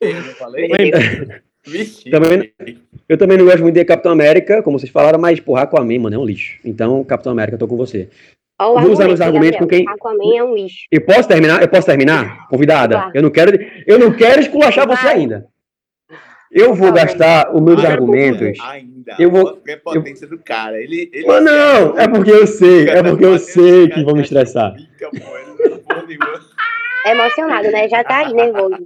Eu 0.00 0.12
falei? 0.36 0.68
Também- 2.10 2.52
Eu 3.08 3.16
também 3.16 3.38
não 3.38 3.46
gosto 3.46 3.62
muito 3.62 3.74
de 3.74 3.84
Capitão 3.84 4.12
América, 4.12 4.62
como 4.62 4.78
vocês 4.78 4.92
falaram, 4.92 5.18
mas, 5.18 5.40
porra, 5.40 5.62
Aquaman, 5.62 5.98
mano, 5.98 6.16
é 6.16 6.18
um 6.18 6.24
lixo. 6.24 6.58
Então, 6.64 7.02
Capitão 7.04 7.32
América, 7.32 7.56
tô 7.56 7.66
com 7.66 7.76
você. 7.76 8.08
Ó, 8.60 8.76
o 8.76 8.80
Vou 8.82 8.92
usar 8.92 9.06
meus 9.06 9.20
argumento, 9.20 9.54
argumentos 9.54 9.58
com 9.58 9.64
Gabriel. 9.64 9.86
quem- 9.86 9.94
Aquaman 9.94 10.36
é 10.36 10.44
um 10.44 10.54
lixo. 10.54 10.78
Eu 10.90 11.00
posso 11.00 11.26
terminar? 11.28 11.62
Eu 11.62 11.68
posso 11.68 11.86
terminar? 11.86 12.46
Convidada. 12.48 12.94
Claro. 12.96 13.10
Eu 13.14 13.22
não 13.22 13.30
quero, 13.30 13.58
eu 13.86 13.98
não 13.98 14.12
quero 14.12 14.40
esculachar 14.40 14.86
você 14.86 15.04
Vai. 15.04 15.14
ainda. 15.16 15.46
Eu 16.50 16.74
vou 16.74 16.92
gastar 16.92 17.54
os 17.54 17.60
meus 17.60 17.84
Ah, 17.84 17.88
argumentos. 17.92 18.58
Ainda. 18.60 19.16
Eu 19.18 19.30
vou- 19.30 19.48
A 19.48 19.56
prepotência 19.56 20.26
do 20.26 20.38
cara. 20.38 20.80
Ele, 20.80 21.10
ele 21.12 21.26
Mas 21.26 21.44
não, 21.44 21.98
é 21.98 22.08
porque 22.08 22.30
eu 22.30 22.46
sei, 22.46 22.88
é 22.88 23.02
porque 23.02 23.24
eu 23.24 23.38
sei 23.38 23.88
que 23.88 24.02
vão 24.02 24.14
me 24.14 24.22
estressar. 24.22 24.74
É. 24.74 24.78
É 27.06 27.10
emocionado, 27.12 27.70
né? 27.70 27.88
Já 27.88 28.04
tá 28.04 28.26
aí 28.26 28.32
nervoso. 28.32 28.76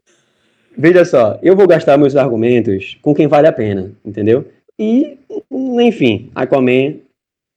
Veja 0.76 1.04
só, 1.04 1.38
eu 1.42 1.54
vou 1.54 1.66
gastar 1.66 1.98
meus 1.98 2.16
argumentos 2.16 2.98
com 3.02 3.14
quem 3.14 3.26
vale 3.28 3.46
a 3.46 3.52
pena, 3.52 3.92
entendeu? 4.04 4.50
E, 4.78 5.18
enfim, 5.52 6.30
Aquaman, 6.34 6.96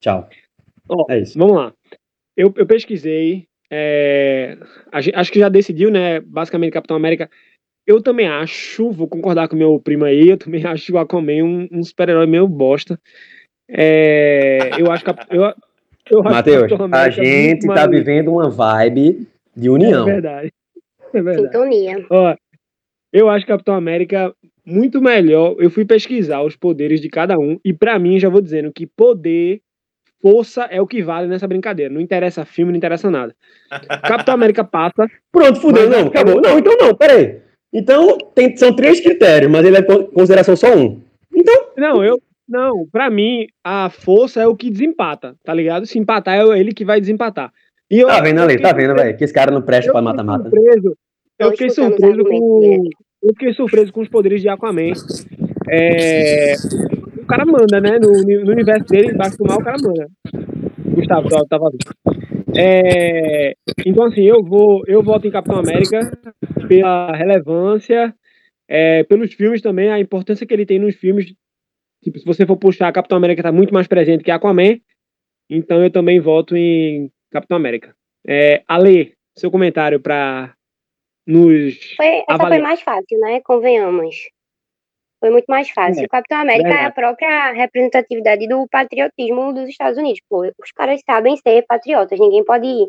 tchau. 0.02 0.30
Ó, 0.90 1.06
É 1.10 1.20
isso. 1.20 1.38
Vamos 1.38 1.56
lá. 1.56 1.74
Eu, 2.36 2.54
eu 2.58 2.66
pesquisei, 2.66 3.48
é, 3.72 4.58
acho 4.92 5.32
que 5.32 5.40
já 5.40 5.48
decidiu, 5.50 5.90
né? 5.90 6.20
Basicamente, 6.20 6.74
Capitão 6.74 6.98
América. 6.98 7.30
Eu 7.88 8.02
também 8.02 8.28
acho, 8.28 8.90
vou 8.92 9.08
concordar 9.08 9.48
com 9.48 9.56
meu 9.56 9.80
primo 9.80 10.06
aí, 10.06 10.30
eu 10.30 10.38
também 10.38 10.64
acho 10.66 10.94
o 10.94 10.98
Aquaman 10.98 11.44
um, 11.44 11.68
um 11.72 11.84
super-herói 11.84 12.26
meio 12.26 12.48
bosta. 12.48 13.00
É, 13.70 14.70
eu 14.80 14.92
acho 14.92 15.04
que 15.04 15.10
a- 15.12 15.28
eu, 15.32 15.44
eu 16.10 16.24
Matheus, 16.24 16.72
a 16.72 16.78
muito 16.78 17.12
gente 17.14 17.68
tá 17.68 17.74
mais- 17.74 17.90
vivendo 17.90 18.32
uma 18.32 18.50
vibe 18.50 19.28
de 19.56 19.68
É 19.68 19.72
união. 19.72 20.06
verdade. 20.06 20.52
É 21.14 21.22
verdade. 21.22 21.48
Sintonia. 21.48 22.06
Ó, 22.10 22.36
eu 23.12 23.30
acho 23.30 23.46
Capitão 23.48 23.74
América 23.76 24.34
muito 24.66 25.02
melhor. 25.02 25.56
Eu 25.60 25.70
fui 25.70 25.86
pesquisar 25.86 26.42
os 26.44 26.56
poderes 26.56 27.00
de 27.02 27.10
cada 27.10 27.38
um 27.40 27.60
e 27.64 27.74
pra 27.74 27.98
mim 27.98 28.20
já 28.20 28.30
vou 28.30 28.42
dizendo 28.42 28.72
que 28.74 28.86
poder, 28.86 29.62
força 30.22 30.64
é 30.64 30.82
o 30.82 30.88
que 30.88 31.02
vale 31.02 31.28
nessa 31.28 31.48
brincadeira. 31.48 31.94
Não 31.94 32.02
interessa 32.02 32.46
filme, 32.46 32.72
não 32.72 32.78
interessa 32.78 33.10
nada. 33.10 33.36
Capitão 34.04 34.34
América 34.36 34.64
passa. 34.64 35.08
Pronto, 35.32 35.60
fudeu, 35.62 35.90
não, 35.90 36.08
acabou. 36.08 36.40
Não, 36.42 36.60
então 36.60 36.76
não, 36.80 36.96
peraí. 36.96 37.40
Então, 37.78 38.18
tem, 38.34 38.56
são 38.56 38.74
três 38.74 39.02
critérios, 39.02 39.52
mas 39.52 39.66
ele 39.66 39.76
é 39.78 39.82
con- 39.82 40.06
consideração 40.06 40.56
só 40.56 40.74
um. 40.76 41.02
Então, 41.36 41.54
Não, 41.78 42.02
eu 42.04 42.18
Não, 42.48 42.86
pra 42.92 43.10
mim, 43.10 43.48
a 43.64 43.90
força 43.90 44.40
é 44.42 44.48
o 44.48 44.56
que 44.56 44.70
desempata, 44.70 45.36
tá 45.44 45.54
ligado? 45.54 45.86
Se 45.86 46.00
empatar, 46.00 46.36
é 46.40 46.60
ele 46.60 46.72
que 46.74 46.86
vai 46.86 47.02
desempatar. 47.02 47.52
E 47.92 48.00
eu, 48.00 48.08
Tá 48.08 48.22
vendo 48.22 48.40
ali, 48.42 48.60
tá 48.62 48.72
vendo, 48.72 48.96
velho? 48.96 49.18
Que 49.18 49.24
esse 49.26 49.34
cara 49.34 49.52
não 49.52 49.62
presta 49.62 49.92
pra 49.92 50.02
mata-mata. 50.02 50.50
Eu 51.38 51.52
fiquei 51.52 51.70
surpreso 51.70 52.24
com. 52.24 52.84
Eu 53.22 53.30
fiquei 53.34 53.54
surpreso 53.54 53.92
com 53.92 54.02
os 54.02 54.08
poderes 54.08 54.42
de 54.42 54.48
Aquaman. 54.48 54.94
É, 55.70 56.54
o 57.22 57.26
cara 57.26 57.46
manda, 57.46 57.82
né? 57.82 57.98
No, 58.00 58.12
no 58.46 58.52
universo 58.52 58.86
dele, 58.86 59.12
embaixo 59.12 59.38
do 59.38 59.44
mar, 59.46 59.58
o 59.58 59.64
cara 59.64 59.78
manda. 59.84 60.08
Gustavo, 60.96 61.28
tá, 61.28 61.44
tava 61.50 61.72
é, 62.56 63.54
Então, 63.86 64.06
assim, 64.06 64.22
eu 64.24 64.44
vou, 64.44 64.82
eu 64.88 65.04
voto 65.04 65.28
em 65.28 65.32
Capitão 65.32 65.58
América 65.58 66.00
pela 66.68 67.16
relevância, 67.16 68.14
é, 68.68 69.04
pelos 69.04 69.34
filmes 69.34 69.62
também, 69.62 69.90
a 69.92 70.00
importância 70.00 70.46
que 70.46 70.54
ele 70.54 70.66
tem 70.66 70.80
nos 70.80 70.96
filmes. 70.96 71.34
Tipo, 72.04 72.20
se 72.20 72.26
você 72.26 72.46
for 72.46 72.58
puxar, 72.58 72.92
Capitão 72.92 73.18
América 73.18 73.44
tá 73.44 73.52
muito 73.52 73.74
mais 73.74 73.88
presente 73.88 74.24
que 74.24 74.32
Aquaman. 74.32 74.80
Então 75.50 75.84
eu 75.84 75.92
também 75.92 76.20
voto 76.20 76.56
em 76.56 77.12
Capitão 77.32 77.58
América. 77.58 77.96
É, 78.28 78.64
Ale, 78.68 79.14
seu 79.36 79.52
comentário 79.52 80.00
para 80.00 80.56
nos 81.28 81.94
Foi, 81.96 82.08
essa 82.08 82.26
foi 82.26 82.36
avaliar. 82.36 82.62
mais 82.62 82.82
fácil, 82.82 83.20
né? 83.20 83.42
Convenhamos. 83.42 84.16
Foi 85.20 85.30
muito 85.32 85.46
mais 85.48 85.70
fácil. 85.70 86.04
É, 86.04 86.08
Capitão 86.08 86.40
América 86.40 86.70
é 86.70 86.72
a 86.72 86.76
verdade. 86.76 86.96
própria 86.96 87.52
representatividade 87.54 88.48
do 88.48 88.68
patriotismo 88.70 89.54
dos 89.54 89.70
Estados 89.70 89.98
Unidos. 89.98 90.22
Pô, 90.30 90.42
os 90.42 90.72
caras 90.72 91.02
sabem 91.06 91.36
ser 91.38 91.66
patriotas, 91.68 92.20
ninguém 92.20 92.44
pode 92.44 92.88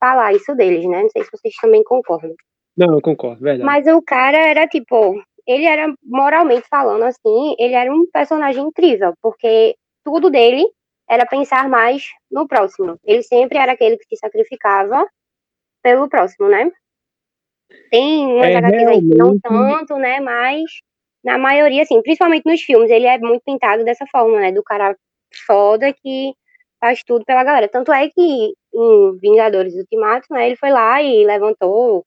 falar 0.00 0.32
isso 0.32 0.54
deles, 0.54 0.84
né? 0.88 1.02
Não 1.02 1.10
sei 1.10 1.22
se 1.24 1.30
vocês 1.30 1.54
também 1.60 1.82
concordam. 1.84 2.34
Não, 2.78 2.94
eu 2.94 3.00
concordo, 3.00 3.42
verdade. 3.42 3.64
Mas 3.64 3.86
o 3.88 4.00
cara 4.00 4.38
era 4.38 4.66
tipo, 4.68 5.20
ele 5.46 5.64
era 5.64 5.92
moralmente 6.04 6.68
falando 6.68 7.02
assim, 7.02 7.56
ele 7.58 7.74
era 7.74 7.92
um 7.92 8.06
personagem 8.12 8.62
incrível, 8.62 9.14
porque 9.20 9.74
tudo 10.04 10.30
dele 10.30 10.64
era 11.10 11.26
pensar 11.26 11.68
mais 11.68 12.04
no 12.30 12.46
próximo. 12.46 12.96
Ele 13.04 13.22
sempre 13.22 13.58
era 13.58 13.72
aquele 13.72 13.96
que 13.96 14.04
se 14.04 14.16
sacrificava 14.16 15.06
pelo 15.82 16.08
próximo, 16.08 16.48
né? 16.48 16.70
Tem 17.90 18.26
umas 18.26 18.46
É, 18.46 18.56
HQs 18.56 18.86
aí 18.86 19.00
que 19.00 19.18
não 19.18 19.38
tanto, 19.40 19.96
né? 19.96 20.20
Mas 20.20 20.64
na 21.24 21.36
maioria, 21.36 21.82
assim, 21.82 22.00
principalmente 22.02 22.46
nos 22.46 22.60
filmes, 22.62 22.90
ele 22.90 23.06
é 23.06 23.18
muito 23.18 23.42
pintado 23.44 23.84
dessa 23.84 24.06
forma, 24.06 24.38
né? 24.38 24.52
Do 24.52 24.62
cara 24.62 24.96
foda 25.46 25.92
que 25.92 26.32
faz 26.80 27.02
tudo 27.02 27.24
pela 27.24 27.42
galera. 27.42 27.68
Tanto 27.68 27.92
é 27.92 28.08
que 28.08 28.52
em 28.74 29.18
Vingadores 29.18 29.74
Ultimato, 29.74 30.26
né? 30.30 30.46
Ele 30.46 30.56
foi 30.56 30.70
lá 30.70 31.02
e 31.02 31.24
levantou 31.24 32.04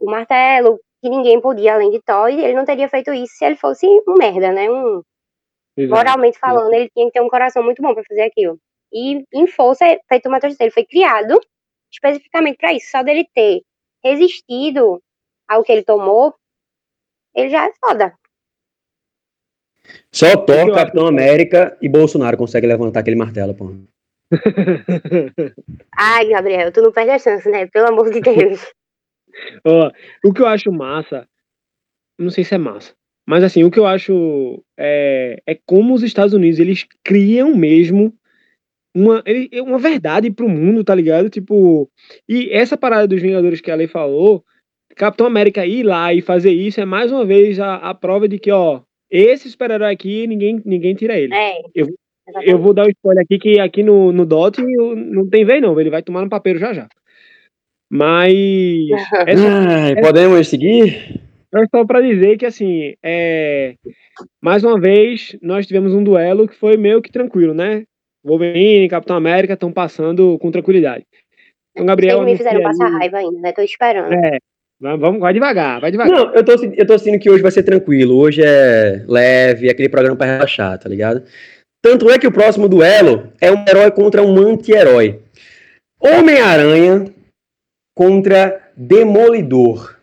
o 0.00 0.10
martelo, 0.10 0.78
que 1.00 1.08
ninguém 1.08 1.40
podia 1.40 1.74
além 1.74 1.90
de 1.90 2.00
Thor, 2.02 2.28
e 2.30 2.44
ele 2.44 2.54
não 2.54 2.64
teria 2.64 2.88
feito 2.88 3.12
isso 3.12 3.34
se 3.36 3.44
ele 3.44 3.56
fosse 3.56 3.86
um 4.08 4.14
merda, 4.14 4.52
né? 4.52 4.70
Um, 4.70 5.02
Exato. 5.76 5.94
moralmente 5.94 6.38
falando, 6.38 6.72
ele 6.72 6.90
tinha 6.90 7.06
que 7.06 7.12
ter 7.12 7.20
um 7.20 7.28
coração 7.28 7.62
muito 7.62 7.82
bom 7.82 7.94
para 7.94 8.04
fazer 8.04 8.22
aquilo. 8.22 8.58
E 8.92 9.24
em 9.32 9.46
força, 9.46 9.84
feito 10.08 10.28
o 10.28 10.30
Matheus 10.30 10.52
disse, 10.52 10.62
ele 10.62 10.70
foi 10.70 10.84
criado 10.84 11.40
especificamente 11.92 12.56
para 12.58 12.72
isso. 12.72 12.90
Só 12.90 13.02
dele 13.02 13.26
ter 13.34 13.62
resistido 14.02 15.02
ao 15.48 15.62
que 15.62 15.72
ele 15.72 15.82
tomou, 15.82 16.34
ele 17.34 17.50
já 17.50 17.66
é 17.66 17.72
foda. 17.84 18.14
Só 20.10 20.36
Thor, 20.36 20.74
Capitão 20.74 21.06
América 21.06 21.76
e 21.82 21.88
Bolsonaro 21.88 22.36
conseguem 22.36 22.68
levantar 22.68 23.00
aquele 23.00 23.16
martelo, 23.16 23.54
pô. 23.54 23.70
Ai, 25.96 26.28
Gabriel, 26.28 26.72
tu 26.72 26.80
não 26.80 26.92
perde 26.92 27.10
a 27.10 27.18
chance, 27.18 27.48
né? 27.48 27.66
Pelo 27.66 27.88
amor 27.88 28.10
de 28.10 28.20
Deus. 28.22 28.72
Ó, 29.64 29.90
o 30.24 30.32
que 30.32 30.40
eu 30.42 30.46
acho 30.46 30.70
massa, 30.72 31.26
não 32.18 32.30
sei 32.30 32.44
se 32.44 32.54
é 32.54 32.58
massa, 32.58 32.94
mas 33.26 33.42
assim, 33.44 33.64
o 33.64 33.70
que 33.70 33.78
eu 33.78 33.86
acho 33.86 34.62
é, 34.78 35.40
é 35.46 35.58
como 35.66 35.94
os 35.94 36.02
Estados 36.02 36.34
Unidos, 36.34 36.58
eles 36.58 36.86
criam 37.02 37.54
mesmo 37.56 38.14
uma, 38.94 39.22
ele- 39.26 39.48
é 39.52 39.60
uma 39.62 39.78
verdade 39.78 40.30
pro 40.30 40.48
mundo, 40.48 40.84
tá 40.84 40.94
ligado? 40.94 41.28
Tipo, 41.28 41.90
e 42.28 42.48
essa 42.52 42.76
parada 42.76 43.08
dos 43.08 43.20
Vingadores 43.20 43.60
que 43.60 43.70
a 43.70 43.74
Lei 43.74 43.88
falou, 43.88 44.44
Capitão 44.94 45.26
América 45.26 45.66
ir 45.66 45.82
lá 45.82 46.14
e 46.14 46.20
fazer 46.22 46.52
isso 46.52 46.80
é 46.80 46.84
mais 46.84 47.10
uma 47.10 47.24
vez 47.24 47.58
a, 47.58 47.74
a 47.76 47.94
prova 47.94 48.28
de 48.28 48.38
que, 48.38 48.52
ó, 48.52 48.82
esse 49.10 49.50
super-herói 49.50 49.92
aqui, 49.92 50.26
ninguém, 50.26 50.62
ninguém 50.64 50.94
tira 50.94 51.18
ele. 51.18 51.34
É. 51.34 51.60
Eu- 51.74 51.88
Exatamente. 52.26 52.50
Eu 52.52 52.58
vou 52.58 52.72
dar 52.72 52.86
o 52.86 52.90
spoiler 52.90 53.22
aqui 53.22 53.38
que 53.38 53.60
aqui 53.60 53.82
no, 53.82 54.10
no 54.10 54.24
DOT 54.24 54.56
não 54.62 55.28
tem 55.28 55.44
vez 55.44 55.60
não, 55.60 55.78
ele 55.78 55.90
vai 55.90 56.02
tomar 56.02 56.22
no 56.22 56.30
papel 56.30 56.56
já 56.56 56.72
já. 56.72 56.88
Mas 57.94 58.34
só, 59.38 59.48
Ai, 59.48 59.94
podemos 60.00 60.48
seguir? 60.48 61.20
é 61.54 61.64
só 61.70 61.84
pra 61.84 62.00
dizer 62.00 62.36
que 62.36 62.44
assim, 62.44 62.94
é, 63.00 63.74
mais 64.42 64.64
uma 64.64 64.80
vez 64.80 65.36
nós 65.40 65.64
tivemos 65.64 65.94
um 65.94 66.02
duelo 66.02 66.48
que 66.48 66.56
foi 66.56 66.76
meio 66.76 67.00
que 67.00 67.12
tranquilo, 67.12 67.54
né? 67.54 67.84
Wolverine 68.26 68.86
e 68.86 68.88
Capitão 68.88 69.16
América 69.16 69.52
estão 69.54 69.70
passando 69.70 70.36
com 70.40 70.50
tranquilidade. 70.50 71.04
Então, 71.72 71.86
Gabriel, 71.86 72.18
Eles 72.22 72.32
me 72.32 72.36
fizeram 72.38 72.62
passar 72.62 72.86
aí- 72.86 72.92
raiva 72.94 73.18
ainda, 73.18 73.40
né? 73.40 73.52
Tô 73.52 73.62
esperando. 73.62 74.12
É, 74.12 74.38
vai- 74.80 74.96
vamos, 74.98 75.20
vai 75.20 75.32
devagar, 75.32 75.80
vai 75.80 75.92
devagar. 75.92 76.12
Não, 76.18 76.34
eu 76.34 76.44
tô, 76.44 76.52
eu 76.52 76.86
tô 76.86 76.98
sentindo 76.98 77.20
que 77.20 77.30
hoje 77.30 77.42
vai 77.42 77.52
ser 77.52 77.62
tranquilo. 77.62 78.16
Hoje 78.16 78.42
é 78.44 79.04
leve, 79.06 79.68
é 79.68 79.70
aquele 79.70 79.88
programa 79.88 80.16
pra 80.16 80.26
relaxar, 80.26 80.76
tá 80.78 80.88
ligado? 80.88 81.22
Tanto 81.80 82.10
é 82.10 82.18
que 82.18 82.26
o 82.26 82.32
próximo 82.32 82.68
duelo 82.68 83.30
é 83.40 83.52
um 83.52 83.64
herói 83.68 83.90
contra 83.92 84.20
um 84.22 84.36
anti-herói. 84.38 85.20
Homem-Aranha 86.00 87.13
contra 87.94 88.70
Demolidor. 88.76 89.96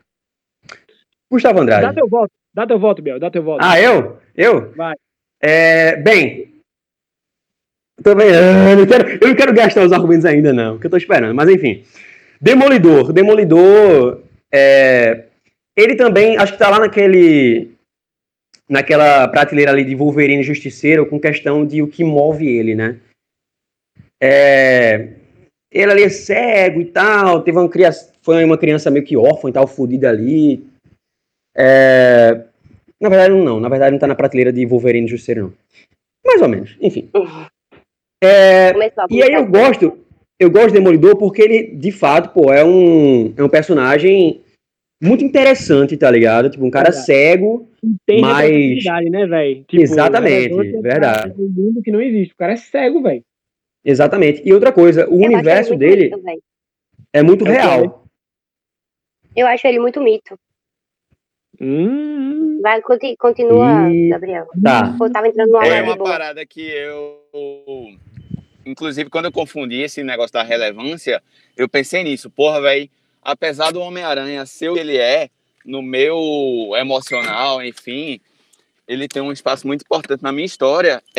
Gustavo 1.29 1.65
Dá 1.65 1.77
Andrade. 1.77 1.95
teu 1.95 2.07
voto, 2.07 2.31
dá 2.53 2.67
teu 2.67 2.79
voto, 2.79 3.01
Biel, 3.01 3.19
dá 3.19 3.31
teu 3.31 3.43
voto. 3.43 3.59
Ah, 3.63 3.79
eu? 3.79 4.17
Eu? 4.35 4.71
Vai. 4.71 4.95
É, 5.41 5.95
bem. 5.97 6.51
Vendo. 8.03 8.21
Eu 8.21 8.77
não, 8.77 8.85
quero, 8.85 9.09
eu 9.21 9.27
não 9.27 9.35
quero 9.35 9.53
gastar 9.53 9.83
os 9.83 9.91
argumentos 9.91 10.25
ainda, 10.25 10.51
não, 10.51 10.77
que 10.79 10.87
eu 10.87 10.91
tô 10.91 10.97
esperando. 10.97 11.35
Mas 11.35 11.49
enfim. 11.49 11.83
Demolidor. 12.39 13.13
Demolidor. 13.13 14.23
é, 14.51 15.25
ele 15.75 15.95
também, 15.95 16.37
acho 16.37 16.53
que 16.53 16.59
tá 16.59 16.69
lá 16.69 16.79
naquele. 16.79 17.71
Naquela 18.67 19.27
prateleira 19.27 19.71
ali 19.71 19.83
de 19.83 19.95
Wolverine 19.95 20.43
Justiceiro, 20.43 21.05
com 21.05 21.19
questão 21.19 21.65
de 21.65 21.81
o 21.81 21.87
que 21.87 22.03
move 22.05 22.47
ele, 22.47 22.73
né? 22.73 22.97
É, 24.19 25.09
ele 25.71 25.91
ali 25.91 26.03
é 26.03 26.09
cego 26.09 26.81
e 26.81 26.85
tal, 26.85 27.41
teve 27.41 27.57
uma 27.57 27.69
criança, 27.69 28.11
foi 28.21 28.43
uma 28.43 28.57
criança 28.57 28.91
meio 28.91 29.05
que 29.05 29.15
órfã 29.15 29.49
e 29.49 29.53
tal, 29.53 29.65
fodida 29.67 30.09
ali. 30.09 30.63
É, 31.55 32.43
na 32.99 33.09
verdade, 33.09 33.33
não, 33.33 33.59
na 33.59 33.69
verdade 33.69 33.91
não 33.91 33.99
tá 33.99 34.07
na 34.07 34.15
prateleira 34.15 34.51
de 34.53 34.65
Wolverine 34.65 35.07
Justiceiro, 35.07 35.41
não. 35.43 35.53
Mais 36.25 36.41
ou 36.41 36.47
menos, 36.47 36.77
enfim. 36.81 37.09
É, 38.23 38.71
Começou 38.73 39.03
a 39.03 39.07
e 39.09 39.23
aí 39.23 39.33
eu 39.33 39.45
gosto, 39.47 39.97
eu 40.39 40.51
gosto 40.51 40.67
de 40.67 40.73
Demolidor 40.73 41.15
porque 41.17 41.41
ele, 41.41 41.75
de 41.75 41.91
fato, 41.91 42.29
pô, 42.33 42.53
é 42.53 42.63
um, 42.63 43.33
é 43.35 43.43
um 43.43 43.49
personagem 43.49 44.41
muito 45.01 45.23
interessante, 45.23 45.97
tá 45.97 46.11
ligado? 46.11 46.49
Tipo, 46.49 46.63
um 46.63 46.69
cara 46.69 46.91
Verdade. 46.91 47.05
cego, 47.07 47.67
Tem 48.05 48.21
mas- 48.21 48.83
né, 49.09 49.25
velho? 49.25 49.63
Tipo, 49.67 49.81
Exatamente, 49.81 50.49
relevância 50.49 50.71
pra 50.81 50.91
verdade. 50.91 51.33
Um 51.41 51.49
mundo 51.49 51.81
que 51.81 51.91
não 51.91 51.99
existe. 52.01 52.33
O 52.33 52.37
cara 52.37 52.53
é 52.53 52.57
cego, 52.57 53.01
velho. 53.01 53.23
Exatamente. 53.83 54.41
E 54.45 54.53
outra 54.53 54.71
coisa, 54.71 55.07
o 55.09 55.21
Eu 55.21 55.25
universo 55.27 55.69
muito 55.71 55.79
dele 55.79 56.15
mito, 56.15 56.43
é 57.13 57.21
muito 57.23 57.45
É 57.47 57.51
real. 57.51 58.05
Eu 59.35 59.47
acho 59.47 59.65
ele 59.67 59.79
muito 59.79 60.01
mito. 60.01 60.37
Hum, 61.59 62.59
Vai, 62.61 62.81
conti- 62.81 63.15
continua, 63.17 63.89
Ih. 63.91 64.09
Gabriel. 64.09 64.47
Tá. 64.63 64.95
Pô, 64.97 65.09
tava 65.09 65.27
entrando 65.27 65.51
numa 65.51 65.65
É 65.65 65.81
uma 65.81 65.95
boa. 65.95 66.09
parada 66.09 66.45
que 66.45 66.61
eu. 66.61 67.19
Inclusive, 68.65 69.09
quando 69.09 69.25
eu 69.25 69.31
confundi 69.31 69.81
esse 69.81 70.03
negócio 70.03 70.33
da 70.33 70.43
relevância, 70.43 71.21
eu 71.57 71.67
pensei 71.67 72.03
nisso. 72.03 72.29
Porra, 72.29 72.61
velho, 72.61 72.89
apesar 73.21 73.71
do 73.71 73.81
Homem-Aranha 73.81 74.45
ser 74.45 74.69
o 74.69 74.73
que 74.75 74.79
ele 74.79 74.97
é, 74.97 75.29
no 75.65 75.81
meu 75.81 76.71
emocional, 76.77 77.63
enfim, 77.63 78.19
ele 78.87 79.07
tem 79.07 79.21
um 79.21 79.31
espaço 79.31 79.65
muito 79.65 79.81
importante 79.81 80.21
na 80.23 80.31
minha 80.31 80.45
história. 80.45 81.01